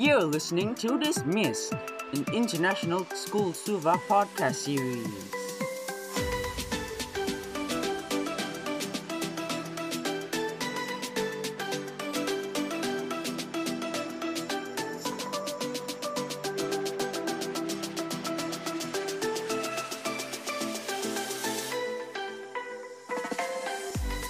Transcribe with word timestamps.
You're 0.00 0.22
listening 0.22 0.74
to 0.76 0.98
Dismiss, 0.98 1.72
an 2.14 2.24
international 2.32 3.04
school 3.12 3.52
Suva 3.52 4.00
podcast 4.08 4.54
series. 4.54 5.06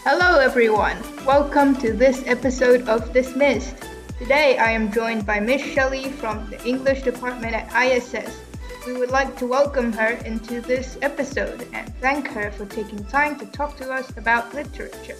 Hello, 0.03 0.41
everyone. 0.41 0.99
Welcome 1.25 1.77
to 1.77 1.93
this 1.93 2.25
episode 2.27 2.89
of 2.89 3.13
Dismissed. 3.13 3.90
Today, 4.21 4.59
I 4.59 4.73
am 4.73 4.93
joined 4.93 5.25
by 5.25 5.41
Miss 5.41 5.63
Shelly 5.63 6.11
from 6.11 6.51
the 6.51 6.63
English 6.69 7.05
department 7.05 7.55
at 7.55 7.73
ISS. 7.75 8.39
We 8.87 8.93
would 8.93 9.11
like 9.11 9.35
to 9.39 9.47
welcome 9.47 9.95
her 9.95 10.11
into 10.27 10.61
this 10.61 10.99
episode 11.01 11.67
and 11.73 11.89
thank 12.03 12.29
her 12.29 12.51
for 12.51 12.67
taking 12.67 13.03
time 13.07 13.39
to 13.39 13.47
talk 13.47 13.79
to 13.79 13.91
us 13.91 14.15
about 14.19 14.53
literature. 14.53 15.17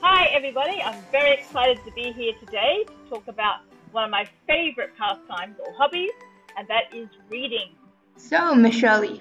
Hi, 0.00 0.28
everybody. 0.32 0.80
I'm 0.80 0.98
very 1.12 1.34
excited 1.34 1.84
to 1.84 1.92
be 1.92 2.10
here 2.12 2.32
today 2.40 2.86
to 2.86 3.10
talk 3.10 3.28
about 3.28 3.56
one 3.90 4.04
of 4.04 4.10
my 4.10 4.26
favorite 4.46 4.96
pastimes 4.96 5.58
or 5.60 5.70
hobbies, 5.74 6.12
and 6.56 6.66
that 6.68 6.84
is 6.90 7.08
reading. 7.28 7.74
So, 8.16 8.54
Miss 8.54 8.74
Shelly, 8.74 9.20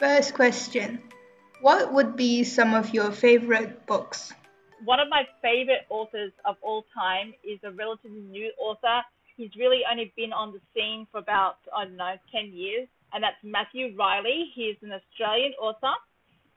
first 0.00 0.34
question 0.34 1.00
What 1.60 1.92
would 1.92 2.16
be 2.16 2.42
some 2.42 2.74
of 2.74 2.92
your 2.92 3.12
favorite 3.12 3.86
books? 3.86 4.32
One 4.84 5.00
of 5.00 5.08
my 5.08 5.24
favorite 5.42 5.86
authors 5.88 6.32
of 6.44 6.56
all 6.62 6.84
time 6.94 7.34
is 7.44 7.58
a 7.64 7.70
relatively 7.70 8.20
new 8.20 8.50
author. 8.58 9.02
He's 9.36 9.50
really 9.56 9.82
only 9.90 10.12
been 10.16 10.32
on 10.32 10.52
the 10.52 10.60
scene 10.74 11.06
for 11.10 11.18
about, 11.18 11.56
I 11.76 11.84
don't 11.84 11.96
know, 11.96 12.14
10 12.32 12.52
years, 12.52 12.88
and 13.12 13.22
that's 13.22 13.40
Matthew 13.42 13.96
Reilly. 13.96 14.52
He's 14.54 14.76
an 14.82 14.92
Australian 14.92 15.52
author 15.60 15.94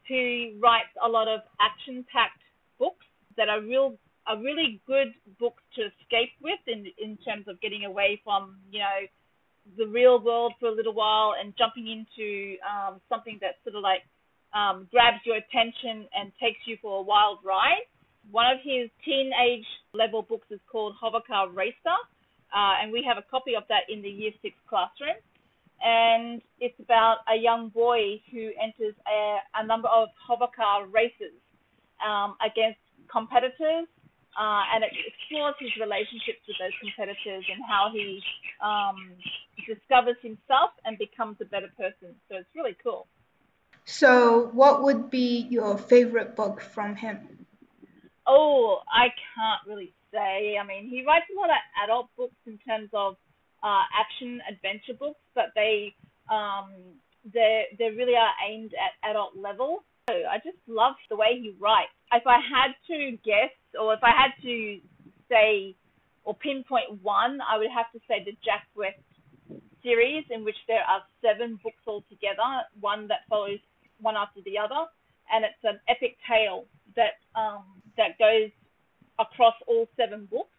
who 0.08 0.60
writes 0.62 0.92
a 1.04 1.08
lot 1.08 1.28
of 1.28 1.42
action 1.62 2.06
packed 2.12 2.44
books 2.78 3.06
that 3.38 3.50
are 3.50 3.62
real 3.62 3.98
are 4.26 4.40
really 4.40 4.80
good 4.88 5.12
books 5.38 5.64
to 5.76 5.84
escape 5.84 6.32
with 6.42 6.60
in 6.68 6.88
in 7.02 7.18
terms 7.28 7.46
of 7.48 7.60
getting 7.60 7.84
away 7.86 8.22
from 8.24 8.56
you 8.72 8.80
know 8.80 9.00
the 9.78 9.88
real 9.88 10.20
world 10.20 10.54
for 10.60 10.68
a 10.68 10.76
little 10.76 10.94
while 10.94 11.34
and 11.40 11.54
jumping 11.58 11.88
into 11.88 12.56
um, 12.68 13.00
something 13.08 13.38
that 13.42 13.56
sort 13.64 13.76
of 13.76 13.84
like 13.84 14.04
um, 14.54 14.88
grabs 14.92 15.24
your 15.26 15.38
attention 15.38 16.08
and 16.14 16.32
takes 16.40 16.60
you 16.66 16.78
for 16.82 17.00
a 17.00 17.02
wild 17.02 17.40
ride. 17.44 17.88
One 18.32 18.48
of 18.48 18.58
his 18.64 18.90
teenage 19.04 19.66
level 19.94 20.22
books 20.22 20.48
is 20.50 20.60
called 20.72 20.96
Hovercar 21.02 21.54
Racer, 21.54 21.98
uh, 22.54 22.82
and 22.82 22.92
we 22.92 23.04
have 23.08 23.18
a 23.18 23.26
copy 23.30 23.56
of 23.56 23.64
that 23.70 23.84
in 23.90 24.02
the 24.02 24.10
Year 24.10 24.32
Six 24.42 24.56
classroom. 24.68 25.18
And 25.84 26.42
it's 26.60 26.80
about 26.80 27.18
a 27.28 27.36
young 27.36 27.70
boy 27.70 28.22
who 28.32 28.52
enters 28.62 28.96
a, 29.06 29.38
a 29.56 29.66
number 29.66 29.90
of 29.90 30.08
hovercar 30.30 30.92
races 30.92 31.36
um, 32.06 32.36
against 32.40 32.80
competitors, 33.12 33.88
uh, 34.40 34.64
and 34.74 34.84
it 34.84 34.92
explores 35.06 35.56
his 35.60 35.72
relationships 35.80 36.40
with 36.48 36.56
those 36.60 36.74
competitors 36.80 37.44
and 37.52 37.62
how 37.68 37.92
he 37.92 38.22
um, 38.64 38.96
discovers 39.68 40.16
himself 40.22 40.72
and 40.86 40.98
becomes 40.98 41.38
a 41.42 41.46
better 41.46 41.70
person. 41.78 42.16
So 42.30 42.38
it's 42.38 42.50
really 42.56 42.78
cool. 42.82 43.08
So, 43.86 44.50
what 44.54 44.84
would 44.84 45.10
be 45.10 45.46
your 45.50 45.78
favorite 45.78 46.38
book 46.38 46.62
from 46.62 46.96
him? 46.96 47.43
Oh, 48.28 48.80
I 48.88 49.08
can't 49.36 49.62
really 49.68 49.94
say. 50.12 50.58
I 50.62 50.66
mean, 50.66 50.88
he 50.90 51.04
writes 51.06 51.26
a 51.32 51.40
lot 51.40 51.50
of 51.50 51.60
adult 51.84 52.08
books 52.16 52.40
in 52.46 52.58
terms 52.68 52.90
of 52.94 53.16
uh, 53.64 53.84
action 53.92 54.40
adventure 54.50 54.94
books, 54.98 55.20
but 55.36 55.52
they 55.56 55.94
um, 56.32 56.72
they 57.34 57.66
they 57.78 57.90
really 57.92 58.16
are 58.16 58.32
aimed 58.48 58.72
at 58.74 59.10
adult 59.10 59.36
level. 59.36 59.84
So 60.10 60.16
I 60.16 60.38
just 60.44 60.60
love 60.68 60.96
the 61.10 61.16
way 61.16 61.40
he 61.40 61.56
writes. 61.60 61.96
If 62.12 62.28
I 62.28 62.40
had 62.40 62.76
to 62.88 63.18
guess, 63.24 63.52
or 63.80 63.94
if 63.94 64.04
I 64.04 64.12
had 64.12 64.36
to 64.44 64.80
say 65.30 65.76
or 66.24 66.36
pinpoint 66.36 67.02
one, 67.02 67.40
I 67.42 67.58
would 67.58 67.72
have 67.72 67.92
to 67.92 68.00
say 68.08 68.24
the 68.24 68.36
Jack 68.44 68.68
West 68.76 69.00
series, 69.84 70.24
in 70.30 70.44
which 70.46 70.60
there 70.68 70.84
are 70.88 71.04
seven 71.22 71.60
books 71.64 71.84
altogether, 71.88 72.64
one 72.80 73.08
that 73.08 73.28
follows 73.30 73.60
one 74.00 74.16
after 74.16 74.40
the 74.46 74.58
other, 74.58 74.88
and 75.32 75.44
it's 75.44 75.64
an 75.64 75.80
epic 75.88 76.16
tale 76.28 76.66
that 76.96 77.22
um, 77.36 77.64
that 77.98 78.18
goes 78.20 78.52
across 79.20 79.56
all 79.68 79.88
seven 79.98 80.28
books. 80.30 80.50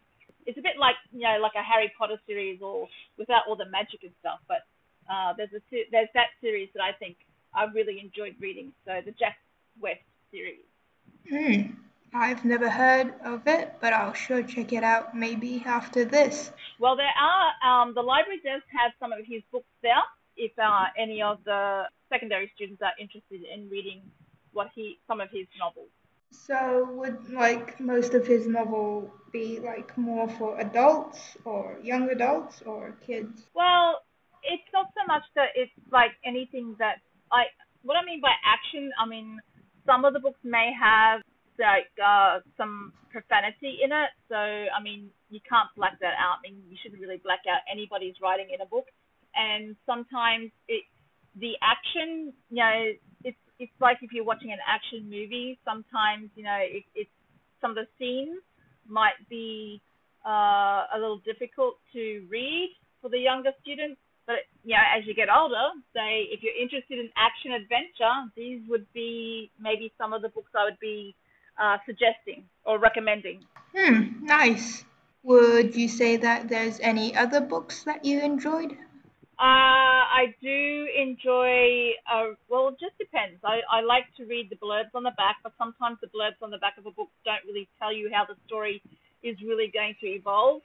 It's 0.45 0.57
a 0.57 0.61
bit 0.61 0.77
like 0.79 0.95
you 1.11 1.21
know 1.21 1.37
like 1.41 1.53
a 1.55 1.63
Harry 1.63 1.91
Potter 1.97 2.19
series 2.27 2.61
or 2.61 2.87
without 3.17 3.43
all 3.47 3.55
the 3.55 3.69
magic 3.69 4.03
and 4.03 4.13
stuff. 4.19 4.39
But 4.47 4.63
uh, 5.09 5.33
there's 5.37 5.53
a 5.53 5.61
there's 5.91 6.09
that 6.13 6.35
series 6.41 6.69
that 6.73 6.83
I 6.83 6.91
think 6.93 7.17
I 7.53 7.65
really 7.65 7.99
enjoyed 7.99 8.35
reading. 8.39 8.73
So 8.85 9.01
the 9.05 9.11
Jack 9.11 9.37
West 9.79 10.05
series. 10.31 10.65
Hmm. 11.29 11.75
I've 12.15 12.45
never 12.45 12.69
heard 12.69 13.13
of 13.25 13.45
it, 13.45 13.75
but 13.81 13.91
I'll 13.91 14.13
sure 14.13 14.41
check 14.41 14.71
it 14.71 14.83
out 14.83 15.13
maybe 15.13 15.61
after 15.65 16.05
this. 16.05 16.51
Well, 16.79 16.95
there 16.95 17.11
are 17.11 17.81
um, 17.81 17.93
the 17.93 18.01
library 18.01 18.39
does 18.41 18.61
have 18.71 18.93
some 19.01 19.11
of 19.11 19.19
his 19.25 19.41
books 19.51 19.67
there. 19.83 19.99
If 20.37 20.51
uh, 20.57 20.85
any 20.97 21.21
of 21.21 21.39
the 21.43 21.83
secondary 22.09 22.51
students 22.55 22.81
are 22.81 22.93
interested 22.99 23.41
in 23.43 23.69
reading 23.69 24.01
what 24.53 24.69
he 24.73 24.97
some 25.07 25.19
of 25.19 25.29
his 25.29 25.45
novels. 25.59 25.91
So 26.45 26.89
would 26.91 27.29
like 27.31 27.79
most 27.79 28.13
of 28.13 28.27
his 28.27 28.47
novel 28.47 29.11
be 29.31 29.59
like 29.59 29.97
more 29.97 30.27
for 30.37 30.59
adults 30.59 31.19
or 31.45 31.77
young 31.81 32.09
adults 32.09 32.61
or 32.65 32.95
kids? 33.05 33.43
Well, 33.53 34.01
it's 34.43 34.69
not 34.73 34.87
so 34.93 35.05
much 35.07 35.23
that 35.35 35.49
it's 35.55 35.71
like 35.91 36.11
anything 36.25 36.75
that 36.79 36.97
I 37.31 37.45
what 37.83 37.97
I 37.97 38.05
mean 38.05 38.21
by 38.21 38.33
action, 38.45 38.91
I 38.99 39.07
mean 39.07 39.39
some 39.85 40.05
of 40.05 40.13
the 40.13 40.19
books 40.19 40.39
may 40.43 40.71
have 40.79 41.21
like 41.59 41.91
uh, 42.03 42.39
some 42.57 42.93
profanity 43.11 43.79
in 43.83 43.91
it. 43.91 44.09
So 44.29 44.35
I 44.35 44.81
mean 44.83 45.09
you 45.29 45.39
can't 45.47 45.69
black 45.75 45.99
that 46.01 46.13
out. 46.19 46.39
I 46.39 46.51
mean 46.51 46.61
you 46.69 46.77
shouldn't 46.81 47.01
really 47.01 47.17
black 47.23 47.41
out 47.49 47.61
anybody's 47.71 48.15
writing 48.21 48.47
in 48.53 48.61
a 48.61 48.65
book. 48.65 48.87
And 49.35 49.75
sometimes 49.85 50.51
it 50.67 50.83
the 51.35 51.53
action, 51.61 52.33
you 52.49 52.63
know, 52.63 52.91
it's 53.59 53.71
like 53.79 53.97
if 54.01 54.11
you're 54.11 54.25
watching 54.25 54.51
an 54.51 54.59
action 54.67 55.05
movie. 55.05 55.59
Sometimes 55.65 56.29
you 56.35 56.43
know 56.43 56.57
it, 56.59 56.83
it's 56.95 57.09
some 57.61 57.71
of 57.71 57.77
the 57.77 57.87
scenes 57.97 58.41
might 58.87 59.17
be 59.29 59.81
uh, 60.25 60.85
a 60.93 60.97
little 60.97 61.19
difficult 61.19 61.75
to 61.93 62.25
read 62.29 62.75
for 63.01 63.09
the 63.09 63.19
younger 63.19 63.51
students. 63.61 63.99
But 64.27 64.47
you 64.63 64.75
know, 64.75 64.83
as 64.97 65.05
you 65.05 65.13
get 65.13 65.29
older, 65.29 65.69
say 65.93 66.27
if 66.31 66.41
you're 66.41 66.57
interested 66.59 66.99
in 66.99 67.09
action 67.15 67.51
adventure, 67.51 68.31
these 68.35 68.61
would 68.67 68.91
be 68.93 69.51
maybe 69.59 69.93
some 69.97 70.13
of 70.13 70.21
the 70.21 70.29
books 70.29 70.51
I 70.57 70.65
would 70.65 70.79
be 70.79 71.15
uh, 71.61 71.77
suggesting 71.85 72.45
or 72.65 72.79
recommending. 72.79 73.41
Hmm, 73.75 74.25
nice. 74.25 74.83
Would 75.23 75.75
you 75.75 75.87
say 75.87 76.17
that 76.17 76.49
there's 76.49 76.79
any 76.79 77.15
other 77.15 77.41
books 77.41 77.83
that 77.83 78.05
you 78.05 78.19
enjoyed? 78.21 78.77
Uh, 79.35 80.07
I 80.07 80.31
do 80.41 80.87
enjoy, 80.95 81.91
uh, 82.07 82.39
well, 82.47 82.69
it 82.69 82.79
just 82.79 82.97
depends. 82.97 83.35
I, 83.43 83.59
I 83.67 83.81
like 83.81 84.07
to 84.15 84.23
read 84.23 84.47
the 84.49 84.55
blurbs 84.55 84.95
on 84.95 85.03
the 85.03 85.11
back, 85.17 85.43
but 85.43 85.51
sometimes 85.57 85.97
the 85.99 86.07
blurbs 86.07 86.39
on 86.41 86.51
the 86.51 86.57
back 86.57 86.77
of 86.77 86.85
a 86.85 86.91
book 86.91 87.09
don't 87.25 87.43
really 87.45 87.67
tell 87.77 87.91
you 87.91 88.09
how 88.13 88.23
the 88.23 88.39
story 88.47 88.81
is 89.23 89.35
really 89.43 89.69
going 89.73 89.95
to 89.99 90.07
evolve. 90.07 90.61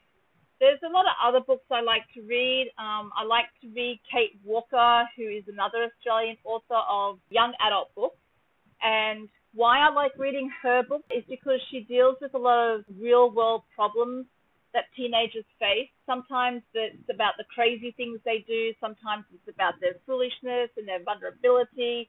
There's 0.61 0.79
a 0.87 0.93
lot 0.93 1.07
of 1.07 1.19
other 1.19 1.41
books 1.41 1.65
I 1.73 1.83
like 1.83 2.07
to 2.15 2.23
read. 2.23 2.71
Um, 2.79 3.11
I 3.19 3.25
like 3.27 3.51
to 3.63 3.69
read 3.75 3.99
Kate 4.07 4.39
Walker, 4.45 5.03
who 5.17 5.25
is 5.25 5.43
another 5.49 5.91
Australian 5.91 6.37
author 6.45 6.79
of 6.89 7.19
young 7.31 7.55
adult 7.67 7.93
books. 7.97 8.23
And 8.83 9.29
why 9.53 9.81
I 9.81 9.91
like 9.91 10.13
reading 10.17 10.49
her 10.63 10.85
book 10.85 11.03
is 11.11 11.25
because 11.29 11.59
she 11.73 11.81
deals 11.81 12.17
with 12.21 12.35
a 12.35 12.39
lot 12.39 12.75
of 12.75 12.85
real 13.01 13.33
world 13.33 13.63
problems 13.75 14.27
that 14.73 14.85
teenagers 14.97 15.45
face. 15.59 15.91
Sometimes 16.07 16.63
it's 16.75 17.09
about 17.13 17.35
the 17.39 17.45
crazy 17.55 17.93
things 17.97 18.21
they 18.25 18.45
do, 18.47 18.73
sometimes 18.81 19.25
it's 19.35 19.55
about 19.55 19.75
their 19.81 19.95
foolishness 20.07 20.71
and 20.77 20.87
their 20.87 21.03
vulnerability. 21.03 22.09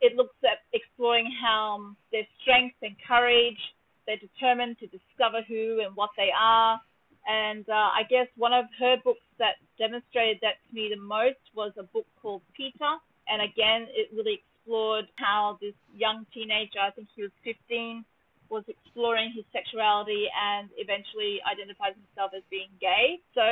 It 0.00 0.16
looks 0.16 0.36
at 0.44 0.64
exploring 0.72 1.30
how 1.42 1.94
their 2.10 2.26
strength 2.40 2.76
and 2.82 2.96
courage, 3.06 3.60
they're 4.06 4.16
determined 4.16 4.78
to 4.80 4.86
discover 4.86 5.42
who 5.46 5.80
and 5.84 5.94
what 5.94 6.10
they 6.16 6.30
are. 6.34 6.80
And 7.28 7.68
uh, 7.68 7.92
I 7.92 8.02
guess 8.08 8.26
one 8.36 8.52
of 8.52 8.64
her 8.78 8.96
books 9.04 9.26
that 9.38 9.60
demonstrated 9.78 10.38
that 10.40 10.56
to 10.66 10.74
me 10.74 10.90
the 10.90 11.00
most 11.00 11.38
was 11.54 11.72
a 11.78 11.84
book 11.84 12.06
called 12.20 12.42
Peter. 12.56 12.96
And 13.28 13.42
again, 13.42 13.86
it 13.92 14.08
really 14.16 14.40
explored 14.40 15.06
how 15.16 15.58
this 15.60 15.74
young 15.94 16.26
teenager, 16.32 16.80
I 16.80 16.90
think 16.90 17.08
he 17.14 17.22
was 17.22 17.30
15, 17.44 18.04
was 18.50 18.64
exploring 18.68 19.32
his 19.34 19.44
sexuality 19.52 20.26
and 20.34 20.68
eventually 20.76 21.38
identifies 21.50 21.94
himself 21.94 22.32
as 22.36 22.42
being 22.50 22.68
gay. 22.80 23.20
So 23.34 23.42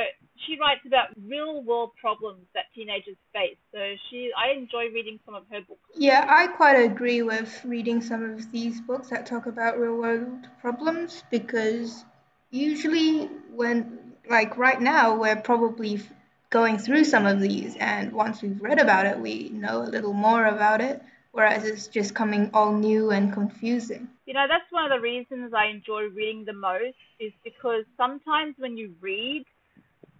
she 0.45 0.59
writes 0.59 0.81
about 0.85 1.09
real 1.25 1.63
world 1.63 1.91
problems 1.99 2.45
that 2.53 2.65
teenagers 2.75 3.17
face. 3.33 3.57
So 3.71 3.79
she 4.09 4.31
I 4.35 4.57
enjoy 4.57 4.91
reading 4.93 5.19
some 5.25 5.35
of 5.35 5.43
her 5.51 5.61
books. 5.61 5.81
Yeah, 5.95 6.25
I 6.27 6.47
quite 6.47 6.75
agree 6.75 7.21
with 7.21 7.63
reading 7.63 8.01
some 8.01 8.23
of 8.23 8.51
these 8.51 8.81
books 8.81 9.09
that 9.09 9.25
talk 9.25 9.45
about 9.45 9.79
real 9.79 9.95
world 9.95 10.47
problems 10.61 11.23
because 11.31 12.03
usually 12.51 13.25
when 13.55 14.09
like 14.29 14.57
right 14.57 14.79
now, 14.79 15.15
we're 15.15 15.35
probably 15.35 16.01
going 16.49 16.77
through 16.77 17.03
some 17.03 17.25
of 17.25 17.39
these, 17.39 17.75
and 17.79 18.11
once 18.13 18.41
we've 18.41 18.61
read 18.61 18.79
about 18.79 19.05
it, 19.05 19.19
we 19.19 19.49
know 19.49 19.81
a 19.81 19.89
little 19.89 20.13
more 20.13 20.45
about 20.45 20.81
it, 20.81 21.01
whereas 21.31 21.65
it's 21.65 21.87
just 21.87 22.15
coming 22.15 22.49
all 22.53 22.73
new 22.73 23.11
and 23.11 23.33
confusing. 23.33 24.07
You 24.29 24.35
know, 24.35 24.45
that's 24.45 24.69
one 24.69 24.85
of 24.85 24.93
the 24.93 25.01
reasons 25.01 25.57
I 25.57 25.73
enjoy 25.73 26.13
reading 26.13 26.45
the 26.45 26.53
most, 26.53 26.93
is 27.19 27.33
because 27.43 27.81
sometimes 27.97 28.53
when 28.59 28.77
you 28.77 28.93
read, 29.01 29.41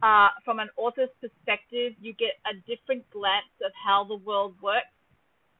uh, 0.01 0.29
from 0.43 0.57
an 0.57 0.73
author's 0.77 1.13
perspective, 1.21 1.93
you 2.01 2.17
get 2.17 2.41
a 2.49 2.57
different 2.65 3.05
glance 3.13 3.53
of 3.61 3.69
how 3.77 4.09
the 4.09 4.17
world 4.17 4.55
works. 4.65 4.89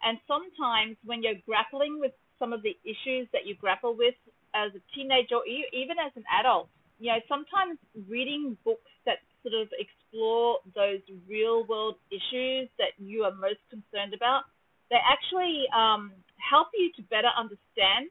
And 0.02 0.18
sometimes 0.26 0.98
when 1.06 1.22
you're 1.22 1.38
grappling 1.46 2.02
with 2.02 2.10
some 2.40 2.52
of 2.52 2.64
the 2.66 2.74
issues 2.82 3.30
that 3.38 3.46
you 3.46 3.54
grapple 3.54 3.94
with 3.94 4.18
as 4.58 4.74
a 4.74 4.82
teenager 4.98 5.36
or 5.36 5.46
even 5.46 6.02
as 6.02 6.10
an 6.18 6.26
adult, 6.34 6.70
you 6.98 7.14
know, 7.14 7.22
sometimes 7.30 7.78
reading 8.10 8.58
books 8.66 8.90
that 9.06 9.22
sort 9.46 9.54
of 9.62 9.70
explore 9.78 10.58
those 10.74 11.06
real 11.30 11.70
world 11.70 12.02
issues 12.10 12.66
that 12.82 12.98
you 12.98 13.30
are 13.30 13.36
most 13.38 13.62
concerned 13.70 14.18
about, 14.18 14.50
they 14.90 14.98
actually 15.06 15.70
um, 15.70 16.10
help 16.42 16.74
you 16.74 16.90
to 16.98 17.06
better 17.14 17.30
understand 17.38 18.10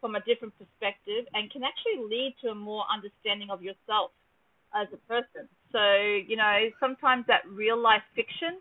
from 0.00 0.14
a 0.14 0.20
different 0.20 0.54
perspective 0.58 1.26
and 1.34 1.50
can 1.50 1.62
actually 1.62 2.04
lead 2.08 2.34
to 2.42 2.50
a 2.50 2.54
more 2.54 2.84
understanding 2.92 3.50
of 3.50 3.62
yourself 3.62 4.10
as 4.74 4.88
a 4.92 4.96
person. 5.08 5.48
So, 5.72 5.94
you 6.02 6.36
know, 6.36 6.70
sometimes 6.78 7.26
that 7.26 7.42
real 7.48 7.78
life 7.78 8.02
fiction 8.14 8.58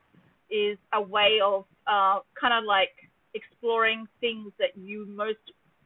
is 0.49 0.77
a 0.93 1.01
way 1.01 1.39
of 1.43 1.65
uh, 1.87 2.19
kind 2.39 2.53
of 2.53 2.63
like 2.65 2.91
exploring 3.33 4.07
things 4.19 4.51
that 4.59 4.75
you 4.75 5.05
most 5.07 5.37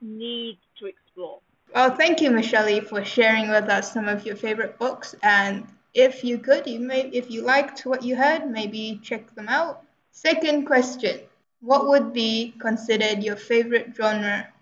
need 0.01 0.57
to 0.79 0.85
explore. 0.85 1.39
Well, 1.73 1.95
thank 1.95 2.21
you, 2.21 2.29
Michelle, 2.29 2.81
for 2.81 3.03
sharing 3.03 3.49
with 3.49 3.65
us 3.65 3.91
some 3.91 4.07
of 4.07 4.25
your 4.25 4.35
favorite 4.35 4.77
books. 4.77 5.15
And 5.23 5.65
if 5.93 6.23
you 6.23 6.37
could, 6.37 6.67
you 6.67 6.79
may, 6.79 7.09
if 7.09 7.31
you 7.31 7.41
liked 7.41 7.85
what 7.85 8.03
you 8.03 8.15
heard, 8.15 8.49
maybe 8.49 8.99
check 9.03 9.33
them 9.35 9.47
out. 9.49 9.83
Second 10.11 10.65
question: 10.65 11.21
What 11.61 11.87
would 11.87 12.13
be 12.13 12.53
considered 12.59 13.23
your 13.23 13.35
favorite 13.35 13.93
genre 13.95 14.52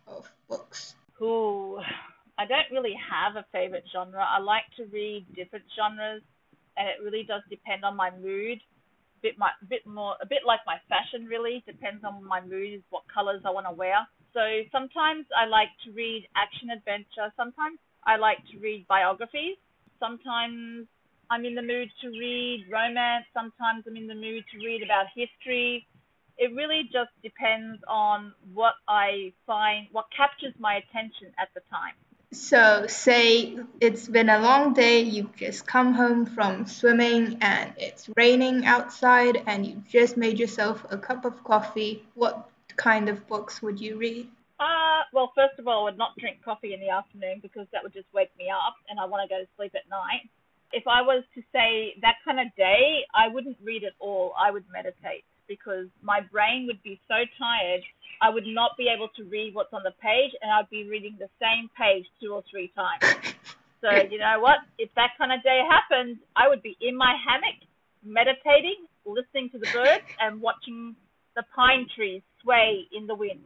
books? 0.51 0.95
Ooh, 1.21 1.80
I 2.38 2.45
don't 2.45 2.69
really 2.71 2.98
have 2.98 3.36
a 3.38 3.45
favorite 3.51 3.86
genre. 3.92 4.19
I 4.21 4.39
like 4.39 4.68
to 4.77 4.86
read 4.92 5.25
different 5.36 5.65
genres, 5.77 6.21
and 6.77 6.88
it 6.89 6.98
really 7.03 7.24
does 7.24 7.42
depend 7.50 7.86
on 7.86 7.95
my 7.95 8.12
mood. 8.12 8.59
A 8.59 9.19
bit 9.21 9.38
my, 9.38 9.51
bit 9.69 9.86
more, 9.86 10.15
a 10.21 10.25
bit 10.25 10.44
like 10.45 10.59
my 10.65 10.77
fashion. 10.89 11.25
Really 11.25 11.63
depends 11.65 12.03
on 12.03 12.24
my 12.25 12.42
mood, 12.42 12.74
is 12.74 12.81
what 12.89 13.03
colors 13.13 13.42
I 13.45 13.51
want 13.51 13.68
to 13.68 13.74
wear. 13.74 14.06
So 14.33 14.42
sometimes 14.71 15.25
I 15.38 15.45
like 15.45 15.69
to 15.86 15.92
read 15.92 16.27
action 16.36 16.69
adventure. 16.71 17.31
Sometimes 17.38 17.80
I 18.06 18.18
like 18.18 18.39
to 18.51 18.59
read 18.59 18.88
biographies. 18.88 19.57
Sometimes 20.00 20.88
I'm 21.30 21.45
in 21.45 21.56
the 21.56 21.62
mood 21.62 21.89
to 22.01 22.07
read 22.09 22.65
romance. 22.71 23.25
Sometimes 23.33 23.83
I'm 23.88 23.95
in 23.95 24.07
the 24.07 24.15
mood 24.15 24.44
to 24.51 24.57
read 24.65 24.81
about 24.83 25.06
history. 25.15 25.88
It 26.38 26.54
really 26.56 26.89
just 26.92 27.12
depends 27.24 27.81
on 27.88 28.33
what 28.54 28.74
I 28.88 29.33
find, 29.45 29.88
what 29.92 30.06
captures 30.16 30.54
my 30.60 30.75
attention 30.75 31.28
at 31.39 31.50
the 31.54 31.62
time. 31.69 31.94
So, 32.33 32.86
say 32.88 33.57
it's 33.81 34.07
been 34.07 34.30
a 34.30 34.39
long 34.39 34.74
day, 34.74 35.01
you've 35.01 35.36
just 35.36 35.68
come 35.68 35.94
home 35.94 36.25
from 36.25 36.66
swimming 36.66 37.38
and 37.42 37.74
it's 37.78 38.10
raining 38.16 38.66
outside, 38.66 39.44
and 39.48 39.66
you 39.66 39.83
just 39.89 40.16
made 40.16 40.39
yourself 40.39 40.86
a 40.89 40.98
cup 40.98 41.25
of 41.25 41.44
coffee. 41.44 42.06
What 42.16 42.50
kind 42.77 43.10
of 43.10 43.27
books 43.27 43.62
would 43.62 43.81
you 43.81 43.98
read? 43.98 44.30
Uh, 44.62 45.01
well, 45.12 45.34
first 45.36 45.60
of 45.60 45.68
all, 45.68 45.81
I 45.81 45.84
would 45.92 45.98
not 45.98 46.16
drink 46.18 46.38
coffee 46.45 46.74
in 46.74 46.80
the 46.80 46.89
afternoon 46.89 47.39
because 47.42 47.68
that 47.74 47.84
would 47.84 47.94
just 47.94 48.07
wake 48.13 48.31
me 48.38 48.45
up 48.50 48.75
and 48.88 48.98
I 48.98 49.06
want 49.06 49.27
to 49.27 49.36
go 49.36 49.42
to 49.42 49.48
sleep 49.57 49.74
at 49.75 49.89
night. 49.89 50.30
If 50.72 50.88
I 50.88 51.01
was 51.01 51.24
to 51.36 51.42
say 51.51 51.95
that 52.01 52.16
kind 52.24 52.39
of 52.39 52.48
day, 52.56 53.04
I 53.13 53.27
wouldn't 53.27 53.57
read 53.62 53.84
at 53.84 53.94
all. 54.00 54.34
I 54.39 54.51
would 54.51 54.63
meditate 54.72 55.25
because 55.51 55.88
my 56.01 56.21
brain 56.31 56.63
would 56.68 56.81
be 56.81 56.95
so 57.09 57.19
tired, 57.38 57.83
I 58.21 58.30
would 58.30 58.48
not 58.48 58.71
be 58.77 58.88
able 58.88 59.09
to 59.18 59.24
read 59.25 59.53
what's 59.53 59.74
on 59.74 59.83
the 59.83 59.92
page 60.01 60.31
and 60.42 60.50
I'd 60.50 60.69
be 60.69 60.88
reading 60.88 61.18
the 61.19 61.27
same 61.44 61.69
page 61.75 62.06
two 62.21 62.31
or 62.33 62.44
three 62.50 62.71
times. 62.74 63.36
So, 63.81 63.89
you 64.09 64.19
know 64.19 64.39
what? 64.39 64.59
If 64.77 64.89
that 64.95 65.12
kind 65.18 65.33
of 65.33 65.44
day 65.44 65.59
happened, 65.68 66.19
I 66.38 66.48
would 66.48 66.62
be 66.62 66.77
in 66.80 66.95
my 66.95 67.15
hammock, 67.27 67.59
meditating, 68.06 68.86
listening 69.06 69.50
to 69.51 69.59
the 69.59 69.68
birds, 69.74 70.06
and 70.19 70.39
watching 70.39 70.95
the 71.36 71.44
pine 71.53 71.88
trees 71.95 72.21
sway 72.42 72.86
in 72.95 73.07
the 73.07 73.15
wind. 73.15 73.42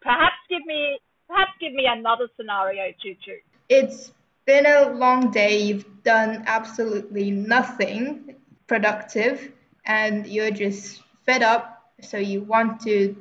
Perhaps 0.00 0.40
give 0.48 0.64
me 0.64 0.98
perhaps 1.28 1.52
give 1.60 1.72
me 1.72 1.86
another 1.86 2.28
scenario, 2.36 2.92
Choo 3.02 3.14
Choo. 3.24 3.38
It's 3.68 4.12
been 4.46 4.66
a 4.66 4.90
long 4.92 5.30
day. 5.30 5.60
You've 5.60 6.02
done 6.02 6.44
absolutely 6.46 7.30
nothing 7.30 8.36
productive, 8.66 9.52
and 9.84 10.26
you're 10.26 10.50
just 10.50 11.02
fed 11.30 11.42
up. 11.42 11.92
So 12.02 12.16
you 12.16 12.42
want 12.42 12.80
to 12.82 13.14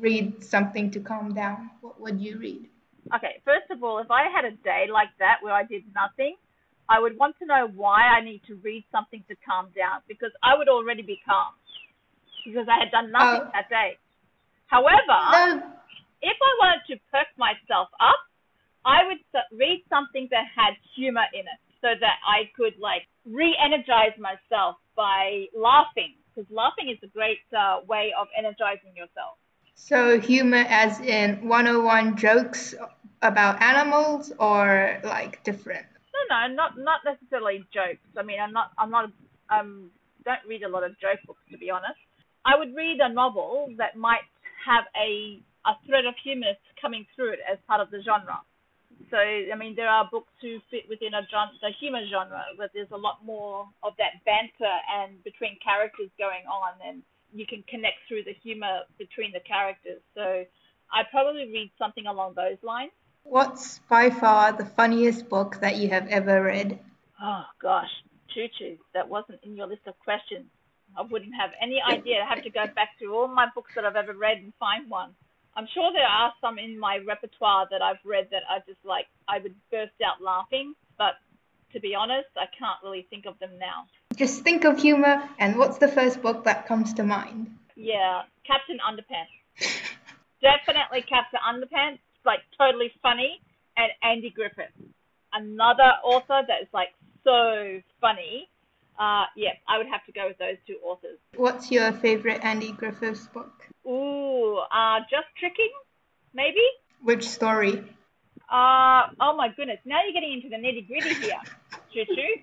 read 0.00 0.42
something 0.42 0.90
to 0.92 1.00
calm 1.00 1.34
down. 1.34 1.70
What 1.80 2.00
would 2.00 2.20
you 2.20 2.38
read? 2.38 2.68
Okay, 3.14 3.42
first 3.44 3.68
of 3.70 3.82
all, 3.84 3.98
if 3.98 4.10
I 4.10 4.24
had 4.34 4.44
a 4.44 4.56
day 4.64 4.86
like 4.90 5.12
that 5.18 5.36
where 5.42 5.52
I 5.52 5.64
did 5.64 5.84
nothing, 5.94 6.36
I 6.88 7.00
would 7.00 7.18
want 7.18 7.36
to 7.40 7.46
know 7.46 7.68
why 7.74 8.00
I 8.16 8.24
need 8.24 8.40
to 8.46 8.54
read 8.56 8.84
something 8.90 9.22
to 9.28 9.34
calm 9.46 9.68
down 9.76 10.00
because 10.08 10.32
I 10.42 10.56
would 10.56 10.68
already 10.68 11.02
be 11.02 11.18
calm 11.24 11.52
because 12.46 12.66
I 12.68 12.78
had 12.82 12.90
done 12.90 13.12
nothing 13.12 13.48
uh, 13.48 13.52
that 13.52 13.68
day. 13.68 13.98
However, 14.66 15.18
no. 15.32 15.62
if 16.22 16.36
I 16.48 16.52
wanted 16.60 16.82
to 16.92 16.96
perk 17.12 17.28
myself 17.36 17.88
up, 18.00 18.20
I 18.84 19.04
would 19.04 19.20
read 19.52 19.84
something 19.88 20.28
that 20.30 20.44
had 20.54 20.76
humor 20.96 21.24
in 21.32 21.40
it 21.40 21.60
so 21.80 21.88
that 22.00 22.16
I 22.24 22.48
could 22.56 22.76
like 22.80 23.04
re-energize 23.24 24.16
myself 24.20 24.76
by 24.96 25.48
laughing 25.56 26.16
because 26.34 26.50
laughing 26.50 26.90
is 26.90 26.98
a 27.02 27.06
great 27.06 27.38
uh, 27.56 27.80
way 27.86 28.12
of 28.18 28.28
energizing 28.36 28.96
yourself. 28.96 29.38
So 29.74 30.20
humor 30.20 30.64
as 30.68 31.00
in 31.00 31.48
101 31.48 32.16
jokes 32.16 32.74
about 33.22 33.60
animals 33.60 34.32
or 34.38 35.00
like 35.02 35.42
different? 35.42 35.86
No, 36.14 36.20
no, 36.30 36.54
not 36.54 36.78
not 36.78 37.00
necessarily 37.04 37.64
jokes. 37.72 38.06
I 38.16 38.22
mean, 38.22 38.38
I'm 38.40 38.52
not 38.52 38.70
I'm 38.78 38.90
not 38.90 39.10
um 39.50 39.90
don't 40.24 40.44
read 40.48 40.62
a 40.62 40.68
lot 40.68 40.84
of 40.84 40.92
joke 41.00 41.18
books 41.26 41.42
to 41.50 41.58
be 41.58 41.70
honest. 41.70 41.98
I 42.44 42.56
would 42.56 42.74
read 42.74 43.00
a 43.00 43.12
novel 43.12 43.68
that 43.78 43.96
might 43.96 44.26
have 44.64 44.84
a 44.96 45.40
a 45.66 45.72
thread 45.86 46.04
of 46.06 46.14
humor 46.22 46.52
coming 46.80 47.06
through 47.16 47.32
it 47.32 47.40
as 47.50 47.58
part 47.66 47.80
of 47.80 47.90
the 47.90 48.00
genre. 48.04 48.40
So 49.10 49.16
I 49.18 49.54
mean, 49.56 49.74
there 49.76 49.88
are 49.88 50.08
books 50.10 50.32
who 50.40 50.58
fit 50.70 50.88
within 50.88 51.14
a 51.14 51.22
genre, 51.30 51.52
the 51.60 51.70
humor 51.78 52.02
genre, 52.10 52.44
where 52.56 52.70
there's 52.74 52.90
a 52.92 52.96
lot 52.96 53.24
more 53.24 53.68
of 53.82 53.92
that 53.98 54.24
banter 54.24 54.74
and 54.92 55.22
between 55.24 55.58
characters 55.64 56.10
going 56.18 56.46
on, 56.46 56.72
and 56.86 57.02
you 57.32 57.46
can 57.46 57.62
connect 57.68 57.98
through 58.08 58.24
the 58.24 58.34
humor 58.42 58.80
between 58.98 59.32
the 59.32 59.40
characters. 59.40 60.00
So 60.14 60.44
I'd 60.92 61.10
probably 61.10 61.50
read 61.52 61.70
something 61.78 62.06
along 62.06 62.34
those 62.34 62.58
lines. 62.62 62.92
What's 63.24 63.80
by 63.88 64.10
far 64.10 64.52
the 64.52 64.66
funniest 64.66 65.28
book 65.28 65.58
that 65.60 65.76
you 65.76 65.88
have 65.88 66.06
ever 66.08 66.42
read? 66.42 66.78
Oh 67.22 67.44
gosh, 67.60 67.90
Choo 68.34 68.46
Choo, 68.58 68.76
that 68.92 69.08
wasn't 69.08 69.40
in 69.42 69.56
your 69.56 69.66
list 69.66 69.86
of 69.86 69.98
questions. 70.00 70.46
I 70.96 71.02
wouldn't 71.02 71.34
have 71.34 71.50
any 71.60 71.80
idea. 71.82 72.22
I 72.22 72.34
have 72.34 72.44
to 72.44 72.50
go 72.50 72.66
back 72.66 72.90
through 72.98 73.14
all 73.14 73.28
my 73.28 73.48
books 73.54 73.72
that 73.74 73.84
I've 73.84 73.96
ever 73.96 74.12
read 74.12 74.38
and 74.38 74.52
find 74.60 74.88
one. 74.88 75.14
I'm 75.56 75.68
sure 75.72 75.92
there 75.92 76.06
are 76.06 76.32
some 76.40 76.58
in 76.58 76.78
my 76.78 76.98
repertoire 77.06 77.68
that 77.70 77.80
I've 77.80 78.02
read 78.04 78.28
that 78.30 78.42
I 78.50 78.58
just 78.66 78.84
like 78.84 79.06
I 79.28 79.38
would 79.38 79.54
burst 79.70 79.92
out 80.04 80.22
laughing, 80.22 80.74
but 80.98 81.14
to 81.72 81.80
be 81.80 81.94
honest, 81.94 82.28
I 82.36 82.46
can't 82.58 82.78
really 82.82 83.06
think 83.10 83.26
of 83.26 83.38
them 83.38 83.50
now. 83.58 83.86
Just 84.16 84.42
think 84.42 84.64
of 84.64 84.78
humor 84.78 85.28
and 85.38 85.56
what's 85.56 85.78
the 85.78 85.88
first 85.88 86.22
book 86.22 86.44
that 86.44 86.66
comes 86.66 86.92
to 86.94 87.04
mind? 87.04 87.50
Yeah, 87.76 88.22
Captain 88.46 88.78
Underpants. 88.78 89.34
Definitely 90.42 91.02
Captain 91.02 91.40
Underpants, 91.46 92.00
like 92.24 92.40
totally 92.58 92.92
funny, 93.02 93.40
and 93.76 93.90
Andy 94.02 94.30
Griffiths. 94.30 94.72
Another 95.32 95.92
author 96.04 96.42
that 96.46 96.62
is 96.62 96.68
like 96.72 96.94
so 97.24 97.80
funny 98.00 98.48
uh, 98.98 99.24
yeah, 99.36 99.50
I 99.68 99.78
would 99.78 99.88
have 99.88 100.04
to 100.06 100.12
go 100.12 100.28
with 100.28 100.38
those 100.38 100.56
two 100.66 100.76
authors. 100.84 101.18
What's 101.36 101.70
your 101.70 101.92
favorite 101.92 102.40
Andy 102.44 102.72
Griffiths 102.72 103.26
book? 103.28 103.66
Ooh, 103.86 104.58
uh, 104.72 105.00
Just 105.10 105.26
Tricking, 105.38 105.72
maybe? 106.32 106.62
Which 107.02 107.28
story? 107.28 107.84
Uh, 108.50 109.10
oh 109.20 109.34
my 109.36 109.48
goodness, 109.56 109.78
now 109.84 109.98
you're 110.04 110.12
getting 110.12 110.34
into 110.34 110.48
the 110.48 110.56
nitty 110.56 110.86
gritty 110.86 111.14
here, 111.14 111.40
Choo 111.92 112.04
Choo. 112.14 112.42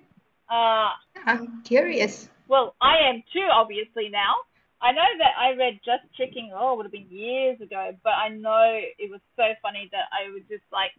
Uh, 0.50 0.90
I'm 1.24 1.62
curious. 1.62 2.28
Well, 2.48 2.74
I 2.80 3.08
am 3.08 3.22
too, 3.32 3.48
obviously, 3.50 4.08
now. 4.10 4.34
I 4.82 4.90
know 4.90 5.06
that 5.18 5.38
I 5.38 5.56
read 5.56 5.80
Just 5.84 6.02
Tricking, 6.16 6.50
oh, 6.54 6.74
it 6.74 6.76
would 6.76 6.86
have 6.86 6.92
been 6.92 7.08
years 7.08 7.60
ago, 7.60 7.94
but 8.02 8.10
I 8.10 8.28
know 8.28 8.80
it 8.98 9.10
was 9.10 9.20
so 9.36 9.44
funny 9.62 9.88
that 9.92 10.10
I 10.12 10.28
was 10.30 10.42
just 10.50 10.64
like, 10.72 10.90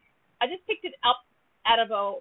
I 0.41 0.47
just 0.47 0.65
picked 0.65 0.85
it 0.85 0.93
up 1.03 1.17
out 1.67 1.79
of 1.79 1.91
a 1.91 2.15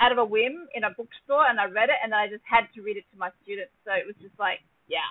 out 0.00 0.12
of 0.12 0.18
a 0.18 0.24
whim 0.24 0.66
in 0.74 0.84
a 0.84 0.90
bookstore 0.90 1.46
and 1.46 1.60
I 1.60 1.66
read 1.66 1.90
it 1.90 1.96
and 2.02 2.12
then 2.12 2.18
I 2.18 2.28
just 2.28 2.44
had 2.44 2.64
to 2.74 2.82
read 2.82 2.96
it 2.96 3.04
to 3.12 3.18
my 3.18 3.30
students. 3.42 3.72
So 3.84 3.92
it 3.92 4.06
was 4.06 4.16
just 4.20 4.38
like, 4.38 4.60
yeah. 4.88 5.10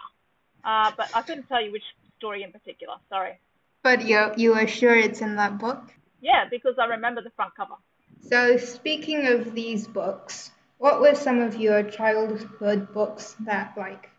Uh, 0.63 0.91
but 0.97 1.09
I 1.15 1.21
couldn't 1.21 1.47
tell 1.47 1.63
you 1.63 1.71
which 1.71 1.83
story 2.17 2.43
in 2.43 2.51
particular. 2.51 2.95
Sorry. 3.09 3.39
But 3.83 4.05
you 4.05 4.19
you 4.35 4.53
are 4.53 4.67
sure 4.67 4.95
it's 4.95 5.21
in 5.21 5.35
that 5.35 5.57
book? 5.57 5.81
Yeah, 6.21 6.45
because 6.49 6.75
I 6.79 6.85
remember 6.85 7.21
the 7.21 7.31
front 7.31 7.55
cover. 7.55 7.75
So 8.21 8.57
speaking 8.57 9.27
of 9.27 9.53
these 9.55 9.87
books, 9.87 10.51
What 10.79 11.01
were 11.01 11.15
some 11.15 11.41
of 11.41 11.57
your 11.57 11.83
childhood 11.83 12.93
books 12.93 13.35
that 13.45 13.73
like 13.77 14.09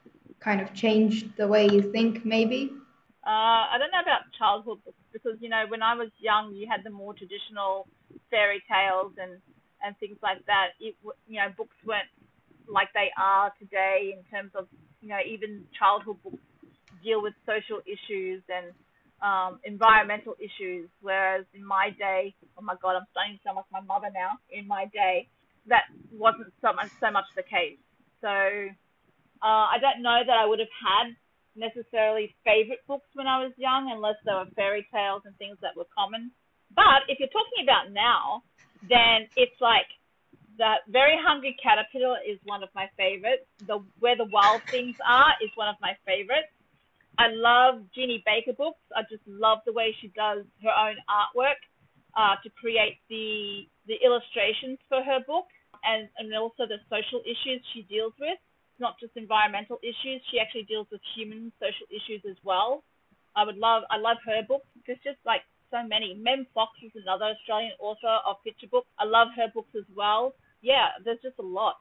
kind 0.40 0.60
of 0.60 0.74
changed 0.74 1.36
the 1.36 1.48
way 1.48 1.66
you 1.66 1.80
think, 1.92 2.24
maybe? 2.24 2.70
Uh, 3.26 3.64
I 3.72 3.76
don't 3.78 3.90
know 3.90 4.00
about 4.00 4.22
childhood 4.38 4.78
books 4.84 5.04
because 5.12 5.36
you 5.40 5.48
know 5.48 5.64
when 5.68 5.82
I 5.82 5.94
was 5.94 6.10
young, 6.18 6.54
you 6.54 6.66
had 6.68 6.84
the 6.84 6.90
more 6.90 7.14
traditional 7.14 7.88
fairy 8.30 8.62
tales 8.68 9.12
and 9.22 9.40
and 9.82 9.96
things 9.98 10.18
like 10.22 10.44
that. 10.46 10.76
It, 10.80 10.94
you 11.26 11.40
know, 11.40 11.48
books 11.56 11.76
weren't 11.84 12.08
like 12.68 12.88
they 12.94 13.10
are 13.18 13.52
today 13.58 14.14
in 14.16 14.22
terms 14.30 14.52
of 14.54 14.66
you 15.00 15.08
know 15.08 15.18
even 15.26 15.64
childhood 15.78 16.16
books 16.22 16.42
deal 17.02 17.22
with 17.22 17.34
social 17.46 17.80
issues 17.86 18.42
and 18.48 18.72
um, 19.22 19.60
environmental 19.64 20.34
issues. 20.40 20.88
Whereas 21.00 21.44
in 21.54 21.64
my 21.64 21.90
day, 21.98 22.34
oh 22.58 22.62
my 22.62 22.74
God, 22.82 22.96
I'm 22.96 23.06
to 23.10 23.40
sound 23.44 23.56
like 23.56 23.70
my 23.72 23.80
mother 23.80 24.08
now. 24.12 24.40
In 24.50 24.66
my 24.66 24.86
day, 24.92 25.28
that 25.68 25.84
wasn't 26.12 26.52
so 26.60 26.72
much 26.72 26.90
so 27.00 27.10
much 27.10 27.26
the 27.36 27.42
case. 27.42 27.80
So 28.20 28.28
uh, 28.28 29.66
I 29.72 29.76
don't 29.80 30.02
know 30.02 30.20
that 30.24 30.36
I 30.36 30.46
would 30.46 30.58
have 30.58 30.74
had 30.76 31.16
necessarily 31.56 32.34
favorite 32.44 32.80
books 32.86 33.08
when 33.14 33.26
I 33.26 33.42
was 33.42 33.52
young, 33.56 33.90
unless 33.90 34.16
they 34.24 34.32
were 34.32 34.48
fairy 34.54 34.86
tales 34.92 35.22
and 35.24 35.36
things 35.36 35.58
that 35.62 35.76
were 35.76 35.88
common. 35.96 36.30
But 36.74 37.08
if 37.08 37.18
you're 37.18 37.32
talking 37.32 37.64
about 37.64 37.90
now, 37.90 38.42
then 38.88 39.28
it's 39.36 39.60
like 39.60 39.86
the 40.58 40.74
Very 40.88 41.16
Hungry 41.20 41.56
Caterpillar 41.62 42.18
is 42.26 42.38
one 42.44 42.62
of 42.62 42.68
my 42.74 42.88
favorites. 42.96 43.46
The 43.66 43.82
Where 43.98 44.16
the 44.16 44.28
Wild 44.32 44.62
Things 44.70 44.96
Are 45.06 45.34
is 45.42 45.50
one 45.54 45.68
of 45.68 45.76
my 45.80 45.96
favorites. 46.06 46.52
I 47.18 47.28
love 47.28 47.84
Jeannie 47.94 48.22
Baker 48.24 48.56
books. 48.56 48.80
I 48.96 49.02
just 49.10 49.22
love 49.26 49.58
the 49.66 49.72
way 49.72 49.94
she 50.00 50.08
does 50.08 50.44
her 50.62 50.72
own 50.72 50.96
artwork 51.08 51.60
uh, 52.16 52.36
to 52.42 52.48
create 52.60 52.98
the 53.08 53.66
the 53.86 53.96
illustrations 54.04 54.78
for 54.88 55.02
her 55.02 55.20
book 55.26 55.46
and, 55.84 56.08
and 56.18 56.32
also 56.34 56.66
the 56.66 56.78
social 56.88 57.20
issues 57.24 57.60
she 57.72 57.82
deals 57.82 58.12
with 58.20 58.36
It's 58.36 58.80
not 58.80 59.00
just 59.00 59.16
environmental 59.16 59.78
issues. 59.82 60.20
She 60.30 60.38
actually 60.38 60.64
deals 60.64 60.86
with 60.92 61.00
human 61.16 61.52
social 61.58 61.88
issues 61.90 62.22
as 62.28 62.36
well. 62.44 62.84
I 63.36 63.44
would 63.44 63.56
love 63.56 63.82
I 63.90 63.96
love 63.98 64.18
her 64.26 64.42
books. 64.46 64.66
There's 64.86 65.00
just 65.04 65.18
like 65.24 65.42
so 65.70 65.86
many. 65.86 66.14
Mem 66.14 66.46
Fox 66.54 66.72
is 66.82 66.92
another 66.94 67.26
Australian 67.26 67.72
author 67.78 68.18
of 68.26 68.36
picture 68.44 68.66
books. 68.70 68.88
I 68.98 69.04
love 69.04 69.28
her 69.36 69.48
books 69.54 69.74
as 69.76 69.84
well. 69.94 70.34
Yeah, 70.62 70.88
there's 71.04 71.20
just 71.22 71.38
a 71.38 71.42
lot. 71.42 71.76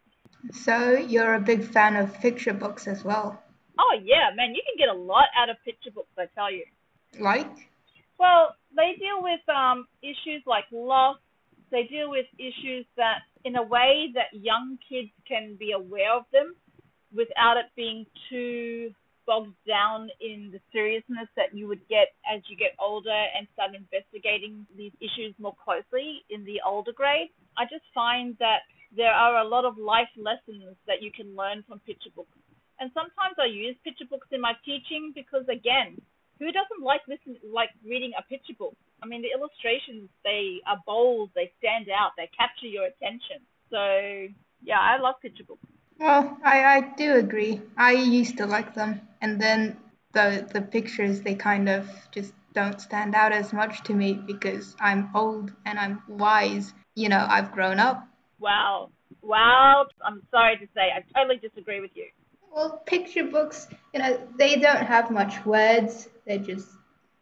So 0.51 0.93
you're 0.93 1.35
a 1.35 1.39
big 1.39 1.63
fan 1.63 1.95
of 1.95 2.13
picture 2.21 2.53
books 2.53 2.87
as 2.87 3.03
well. 3.03 3.41
Oh 3.77 3.99
yeah, 4.03 4.29
man, 4.35 4.53
you 4.55 4.61
can 4.65 4.77
get 4.77 4.93
a 4.93 4.97
lot 4.97 5.25
out 5.37 5.49
of 5.49 5.57
picture 5.63 5.91
books, 5.91 6.11
I 6.17 6.25
tell 6.35 6.51
you. 6.51 6.65
Like? 7.19 7.49
Well, 8.19 8.55
they 8.75 8.95
deal 8.99 9.21
with 9.21 9.39
um, 9.49 9.87
issues 10.01 10.43
like 10.45 10.65
loss. 10.71 11.17
They 11.71 11.83
deal 11.83 12.09
with 12.09 12.25
issues 12.37 12.85
that, 12.97 13.19
in 13.45 13.55
a 13.55 13.63
way, 13.63 14.11
that 14.15 14.37
young 14.37 14.77
kids 14.89 15.09
can 15.27 15.55
be 15.57 15.71
aware 15.71 16.13
of 16.15 16.23
them 16.33 16.55
without 17.15 17.57
it 17.57 17.65
being 17.75 18.05
too 18.29 18.91
bogged 19.29 19.53
down 19.69 20.09
in 20.17 20.49
the 20.49 20.57
seriousness 20.73 21.29
that 21.37 21.53
you 21.53 21.69
would 21.69 21.85
get 21.85 22.17
as 22.25 22.41
you 22.49 22.57
get 22.57 22.73
older 22.81 23.21
and 23.37 23.45
start 23.53 23.77
investigating 23.77 24.65
these 24.73 24.91
issues 24.97 25.37
more 25.37 25.53
closely 25.53 26.25
in 26.33 26.41
the 26.49 26.57
older 26.65 26.89
grades. 26.89 27.29
I 27.53 27.69
just 27.69 27.85
find 27.93 28.33
that 28.41 28.65
there 28.89 29.13
are 29.13 29.37
a 29.37 29.47
lot 29.47 29.69
of 29.69 29.77
life 29.77 30.09
lessons 30.17 30.73
that 30.89 31.05
you 31.05 31.13
can 31.13 31.37
learn 31.37 31.61
from 31.69 31.77
picture 31.85 32.09
books. 32.17 32.33
And 32.81 32.89
sometimes 32.97 33.37
I 33.37 33.45
use 33.45 33.77
picture 33.85 34.09
books 34.09 34.33
in 34.33 34.41
my 34.41 34.57
teaching 34.65 35.13
because 35.13 35.45
again, 35.45 36.01
who 36.41 36.49
doesn't 36.49 36.81
like 36.81 37.05
listen 37.05 37.37
like 37.45 37.69
reading 37.85 38.17
a 38.17 38.25
picture 38.25 38.57
book? 38.57 38.73
I 39.03 39.05
mean 39.05 39.21
the 39.21 39.29
illustrations 39.29 40.09
they 40.25 40.57
are 40.65 40.81
bold, 40.89 41.29
they 41.37 41.53
stand 41.61 41.85
out, 41.93 42.17
they 42.17 42.33
capture 42.33 42.65
your 42.65 42.89
attention. 42.89 43.45
So 43.69 44.33
yeah, 44.65 44.81
I 44.81 44.97
love 44.97 45.21
picture 45.21 45.45
books. 45.45 45.69
Well, 45.99 46.37
I, 46.45 46.63
I 46.63 46.81
do 46.95 47.15
agree. 47.15 47.61
I 47.77 47.91
used 47.91 48.37
to 48.37 48.45
like 48.45 48.73
them, 48.73 49.01
and 49.21 49.39
then 49.39 49.75
the 50.13 50.47
the 50.53 50.61
pictures 50.61 51.21
they 51.21 51.35
kind 51.35 51.67
of 51.67 51.89
just 52.11 52.33
don't 52.53 52.79
stand 52.79 53.15
out 53.15 53.33
as 53.33 53.51
much 53.51 53.83
to 53.83 53.93
me 53.93 54.13
because 54.13 54.75
I'm 54.79 55.09
old 55.13 55.51
and 55.65 55.77
I'm 55.77 56.01
wise. 56.07 56.73
You 56.95 57.09
know, 57.09 57.25
I've 57.29 57.51
grown 57.51 57.79
up. 57.79 58.07
Wow, 58.39 58.91
wow! 59.21 59.87
I'm 60.05 60.23
sorry 60.31 60.55
to 60.57 60.67
say, 60.73 60.87
I 60.95 61.03
totally 61.13 61.37
disagree 61.37 61.81
with 61.81 61.91
you. 61.95 62.05
Well, 62.49 62.81
picture 62.85 63.25
books, 63.25 63.67
you 63.93 63.99
know, 63.99 64.19
they 64.37 64.55
don't 64.55 64.85
have 64.85 65.11
much 65.11 65.45
words. 65.45 66.07
They're 66.25 66.39
just. 66.39 66.69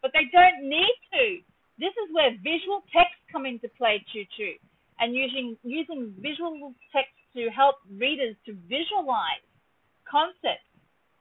But 0.04 0.12
they 0.14 0.30
don't 0.32 0.70
need 0.70 0.96
to. 1.14 1.40
This 1.80 1.94
is 2.04 2.14
where 2.14 2.30
visual 2.44 2.84
text 2.94 3.18
come 3.32 3.48
into 3.48 3.70
play, 3.70 4.06
Choo 4.14 4.24
Choo, 4.38 4.54
and 5.00 5.16
using 5.16 5.58
using 5.64 6.14
visual 6.22 6.76
text 6.94 7.17
to 7.38 7.50
help 7.54 7.76
readers 7.86 8.36
to 8.46 8.58
visualize 8.66 9.46
concepts. 10.10 10.66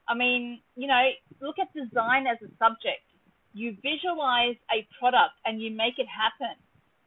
I 0.08 0.14
mean, 0.14 0.60
you 0.76 0.88
know, 0.88 1.10
look 1.40 1.56
at 1.60 1.68
design 1.76 2.26
as 2.26 2.38
a 2.40 2.48
subject. 2.56 3.04
You 3.52 3.76
visualize 3.82 4.56
a 4.72 4.86
product 4.98 5.36
and 5.44 5.60
you 5.60 5.70
make 5.70 5.98
it 5.98 6.08
happen. 6.08 6.56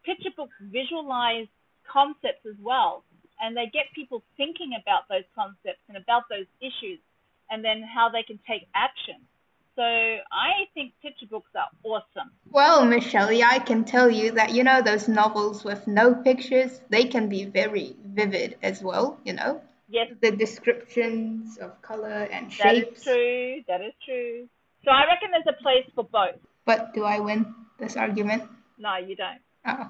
Picture 0.05 0.33
books 0.35 0.55
visualize 0.61 1.47
concepts 1.85 2.45
as 2.45 2.57
well, 2.61 3.03
and 3.41 3.57
they 3.57 3.65
get 3.73 3.89
people 3.93 4.23
thinking 4.37 4.77
about 4.77 5.09
those 5.09 5.25
concepts 5.33 5.81
and 5.89 5.97
about 5.97 6.23
those 6.29 6.45
issues, 6.61 6.99
and 7.49 7.65
then 7.65 7.81
how 7.81 8.09
they 8.09 8.23
can 8.23 8.39
take 8.45 8.69
action. 8.75 9.25
So 9.79 9.85
I 9.85 10.67
think 10.73 10.91
picture 11.01 11.25
books 11.25 11.51
are 11.55 11.69
awesome. 11.85 12.31
Well, 12.51 12.83
Michelle, 12.83 13.27
Shelly, 13.27 13.43
I 13.43 13.59
can 13.59 13.85
tell 13.85 14.09
you 14.09 14.31
that 14.33 14.51
you 14.51 14.65
know 14.65 14.81
those 14.81 15.07
novels 15.07 15.63
with 15.63 15.87
no 15.87 16.15
pictures, 16.15 16.81
they 16.89 17.05
can 17.05 17.29
be 17.29 17.45
very 17.45 17.95
vivid 18.03 18.57
as 18.61 18.83
well, 18.83 19.17
you 19.23 19.31
know. 19.31 19.61
Yes. 19.87 20.11
The 20.19 20.31
descriptions 20.31 21.57
of 21.59 21.81
color 21.81 22.27
and 22.29 22.51
shapes. 22.51 22.61
That 22.65 22.97
is 22.97 23.03
true. 23.05 23.63
That 23.69 23.79
is 23.79 23.93
true. 24.03 24.49
So 24.83 24.91
I 24.91 25.05
reckon 25.05 25.29
there's 25.31 25.47
a 25.47 25.63
place 25.63 25.89
for 25.95 26.03
both. 26.03 26.35
But 26.65 26.93
do 26.93 27.05
I 27.05 27.21
win 27.21 27.55
this 27.77 27.95
argument? 27.95 28.43
No, 28.77 28.97
you 28.97 29.15
don't. 29.15 29.39
Oh. 29.65 29.89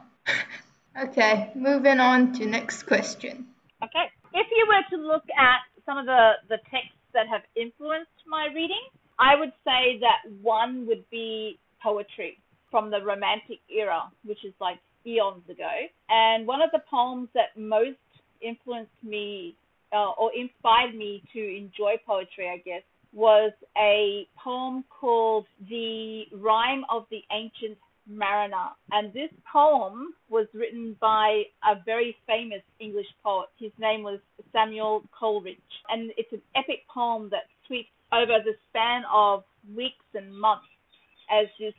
okay, 1.05 1.49
moving 1.55 1.99
on 1.99 2.33
to 2.33 2.45
next 2.45 2.83
question. 2.83 3.47
Okay. 3.83 4.05
If 4.35 4.45
you 4.51 4.67
were 4.69 4.97
to 4.97 5.03
look 5.03 5.25
at 5.35 5.61
some 5.83 5.97
of 5.97 6.05
the, 6.05 6.33
the 6.47 6.57
texts 6.69 6.93
that 7.15 7.25
have 7.27 7.41
influenced 7.55 8.21
my 8.27 8.49
reading, 8.53 8.85
I 9.19 9.35
would 9.37 9.51
say 9.65 9.99
that 9.99 10.31
one 10.41 10.87
would 10.87 11.03
be 11.11 11.59
poetry 11.83 12.37
from 12.71 12.89
the 12.89 13.01
Romantic 13.03 13.59
era, 13.69 14.03
which 14.23 14.45
is 14.45 14.53
like 14.61 14.79
eons 15.05 15.43
ago. 15.49 15.69
And 16.09 16.47
one 16.47 16.61
of 16.61 16.71
the 16.71 16.81
poems 16.89 17.29
that 17.33 17.57
most 17.57 17.97
influenced 18.41 18.91
me 19.03 19.55
uh, 19.91 20.11
or 20.11 20.31
inspired 20.33 20.95
me 20.95 21.23
to 21.33 21.39
enjoy 21.39 21.95
poetry, 22.05 22.47
I 22.47 22.57
guess, 22.57 22.83
was 23.11 23.51
a 23.77 24.27
poem 24.41 24.83
called 24.89 25.45
The 25.67 26.23
Rime 26.33 26.83
of 26.91 27.05
the 27.09 27.21
Ancient 27.31 27.77
Mariner. 28.07 28.69
And 28.91 29.11
this 29.13 29.31
poem 29.51 30.13
was 30.29 30.47
written 30.53 30.95
by 31.01 31.43
a 31.63 31.75
very 31.85 32.15
famous 32.27 32.61
English 32.79 33.07
poet. 33.23 33.49
His 33.59 33.71
name 33.79 34.03
was 34.03 34.19
Samuel 34.53 35.03
Coleridge. 35.17 35.57
And 35.89 36.11
it's 36.17 36.31
an 36.31 36.41
epic 36.55 36.87
poem 36.93 37.29
that 37.31 37.47
sweeps 37.65 37.89
over 38.11 38.39
the 38.43 38.53
span 38.69 39.03
of 39.13 39.43
weeks 39.75 40.05
and 40.13 40.33
months 40.33 40.65
as 41.29 41.47
this 41.59 41.73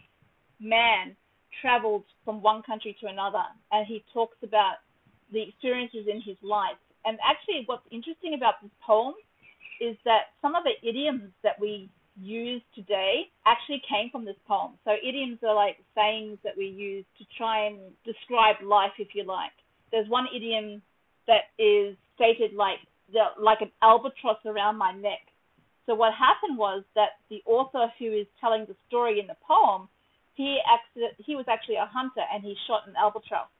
man 0.60 1.16
traveled 1.60 2.04
from 2.24 2.42
one 2.42 2.62
country 2.62 2.96
to 3.00 3.06
another 3.06 3.42
and 3.72 3.86
he 3.86 4.04
talks 4.12 4.36
about 4.42 4.76
the 5.32 5.42
experiences 5.42 6.06
in 6.10 6.20
his 6.20 6.36
life. 6.42 6.78
And 7.04 7.18
actually, 7.24 7.64
what's 7.66 7.86
interesting 7.90 8.34
about 8.34 8.60
this 8.62 8.70
poem 8.84 9.14
is 9.80 9.96
that 10.04 10.36
some 10.42 10.54
of 10.54 10.64
the 10.64 10.76
idioms 10.86 11.32
that 11.42 11.58
we 11.58 11.88
use 12.20 12.60
today 12.74 13.30
actually 13.46 13.80
came 13.88 14.10
from 14.10 14.24
this 14.24 14.36
poem. 14.46 14.72
So, 14.84 14.92
idioms 14.92 15.38
are 15.42 15.54
like 15.54 15.78
sayings 15.94 16.38
that 16.44 16.56
we 16.56 16.66
use 16.66 17.04
to 17.18 17.24
try 17.38 17.66
and 17.66 17.78
describe 18.04 18.56
life, 18.62 18.92
if 18.98 19.14
you 19.14 19.24
like. 19.24 19.52
There's 19.90 20.08
one 20.08 20.26
idiom 20.34 20.82
that 21.26 21.50
is 21.58 21.96
stated 22.14 22.52
like 22.54 22.78
the, 23.12 23.32
like 23.40 23.60
an 23.60 23.70
albatross 23.82 24.38
around 24.44 24.76
my 24.76 24.92
neck. 24.92 25.24
So 25.86 25.94
what 25.94 26.12
happened 26.14 26.58
was 26.58 26.84
that 26.94 27.18
the 27.30 27.42
author 27.46 27.92
who 27.98 28.12
is 28.12 28.26
telling 28.40 28.66
the 28.66 28.76
story 28.86 29.18
in 29.18 29.26
the 29.26 29.36
poem, 29.46 29.88
he 30.34 30.58
accident, 30.64 31.14
he 31.18 31.36
was 31.36 31.46
actually 31.48 31.76
a 31.76 31.86
hunter 31.86 32.22
and 32.32 32.44
he 32.44 32.54
shot 32.66 32.86
an 32.86 32.94
albatross, 32.96 33.50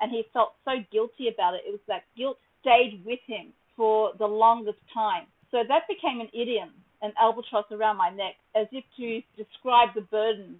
and 0.00 0.10
he 0.10 0.24
felt 0.32 0.54
so 0.64 0.72
guilty 0.92 1.28
about 1.28 1.54
it. 1.54 1.62
It 1.66 1.72
was 1.72 1.84
that 1.88 2.04
guilt 2.16 2.38
stayed 2.60 3.02
with 3.04 3.20
him 3.26 3.52
for 3.76 4.12
the 4.18 4.26
longest 4.26 4.78
time. 4.94 5.26
So 5.50 5.62
that 5.66 5.88
became 5.88 6.20
an 6.20 6.28
idiom, 6.32 6.70
an 7.02 7.12
albatross 7.20 7.66
around 7.70 7.96
my 7.96 8.10
neck, 8.10 8.36
as 8.54 8.66
if 8.72 8.84
to 8.96 9.20
describe 9.36 9.90
the 9.94 10.02
burdens 10.02 10.58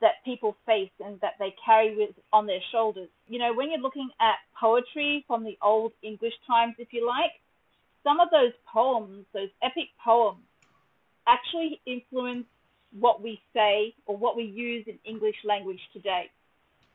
that 0.00 0.24
people 0.24 0.56
face 0.66 0.90
and 1.04 1.20
that 1.20 1.34
they 1.38 1.54
carry 1.64 1.96
with 1.96 2.10
on 2.32 2.46
their 2.46 2.60
shoulders. 2.72 3.08
You 3.28 3.38
know, 3.38 3.52
when 3.54 3.70
you're 3.70 3.80
looking 3.80 4.10
at 4.20 4.36
poetry 4.58 5.24
from 5.26 5.44
the 5.44 5.56
old 5.62 5.92
English 6.02 6.34
times, 6.46 6.74
if 6.78 6.88
you 6.92 7.06
like, 7.06 7.32
some 8.04 8.20
of 8.20 8.28
those 8.30 8.52
poems, 8.72 9.24
those 9.32 9.48
epic 9.62 9.88
poems, 10.02 10.42
actually 11.26 11.80
influence 11.86 12.46
what 12.98 13.22
we 13.22 13.40
say 13.54 13.94
or 14.06 14.16
what 14.16 14.36
we 14.36 14.44
use 14.44 14.84
in 14.86 14.98
English 15.04 15.36
language 15.44 15.80
today. 15.92 16.30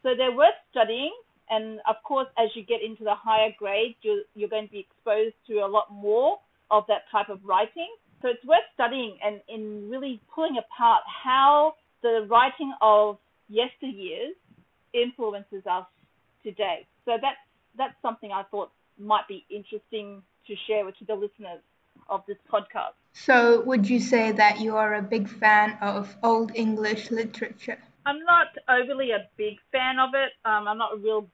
So 0.04 0.10
they're 0.16 0.36
worth 0.36 0.58
studying. 0.72 1.14
And 1.50 1.80
of 1.88 1.96
course, 2.04 2.28
as 2.38 2.50
you 2.56 2.64
get 2.64 2.84
into 2.84 3.04
the 3.04 3.16
higher 3.16 3.50
grades, 3.58 3.96
you're, 4.02 4.24
you're 4.36 4.50
going 4.50 4.68
to 4.68 4.72
be 4.72 4.80
exposed 4.80 5.36
to 5.48 5.60
a 5.60 5.68
lot 5.68 5.86
more 5.92 6.40
of 6.70 6.84
that 6.88 7.04
type 7.12 7.30
of 7.30 7.40
writing. 7.44 7.88
So 8.22 8.28
it's 8.30 8.44
worth 8.46 8.68
studying 8.74 9.18
and 9.24 9.42
in 9.48 9.90
really 9.90 10.20
pulling 10.34 10.58
apart 10.58 11.04
how 11.24 11.76
the 12.04 12.28
writing 12.30 12.74
of 12.82 13.18
yesteryears 13.52 14.36
influences 14.94 15.66
us 15.70 15.86
today. 16.44 16.86
So 17.06 17.14
that's 17.22 17.38
that's 17.78 17.94
something 18.02 18.32
I 18.32 18.44
thought 18.50 18.72
might 18.98 19.28
be 19.28 19.46
interesting 19.50 20.24
to 20.48 20.56
share 20.68 20.86
with 20.86 20.96
the 21.06 21.16
listeners 21.16 21.62
of 22.10 22.24
this 22.28 22.38
podcast. 22.52 22.96
So, 23.14 23.62
would 23.62 23.90
you 23.90 24.00
say 24.00 24.32
that 24.32 24.60
you 24.60 24.76
are 24.76 24.96
a 24.96 25.02
big 25.02 25.28
fan 25.28 25.78
of 25.82 26.16
Old 26.24 26.52
English 26.56 27.12
literature? 27.12 27.80
I'm 28.06 28.24
not 28.24 28.48
overly 28.70 29.12
a 29.12 29.28
big 29.38 29.58
fan 29.72 30.00
of 30.00 30.12
it. 30.14 30.32
Um, 30.46 30.68
I'm 30.68 30.78
not 30.78 30.94
a 30.94 30.98
real 30.98 31.28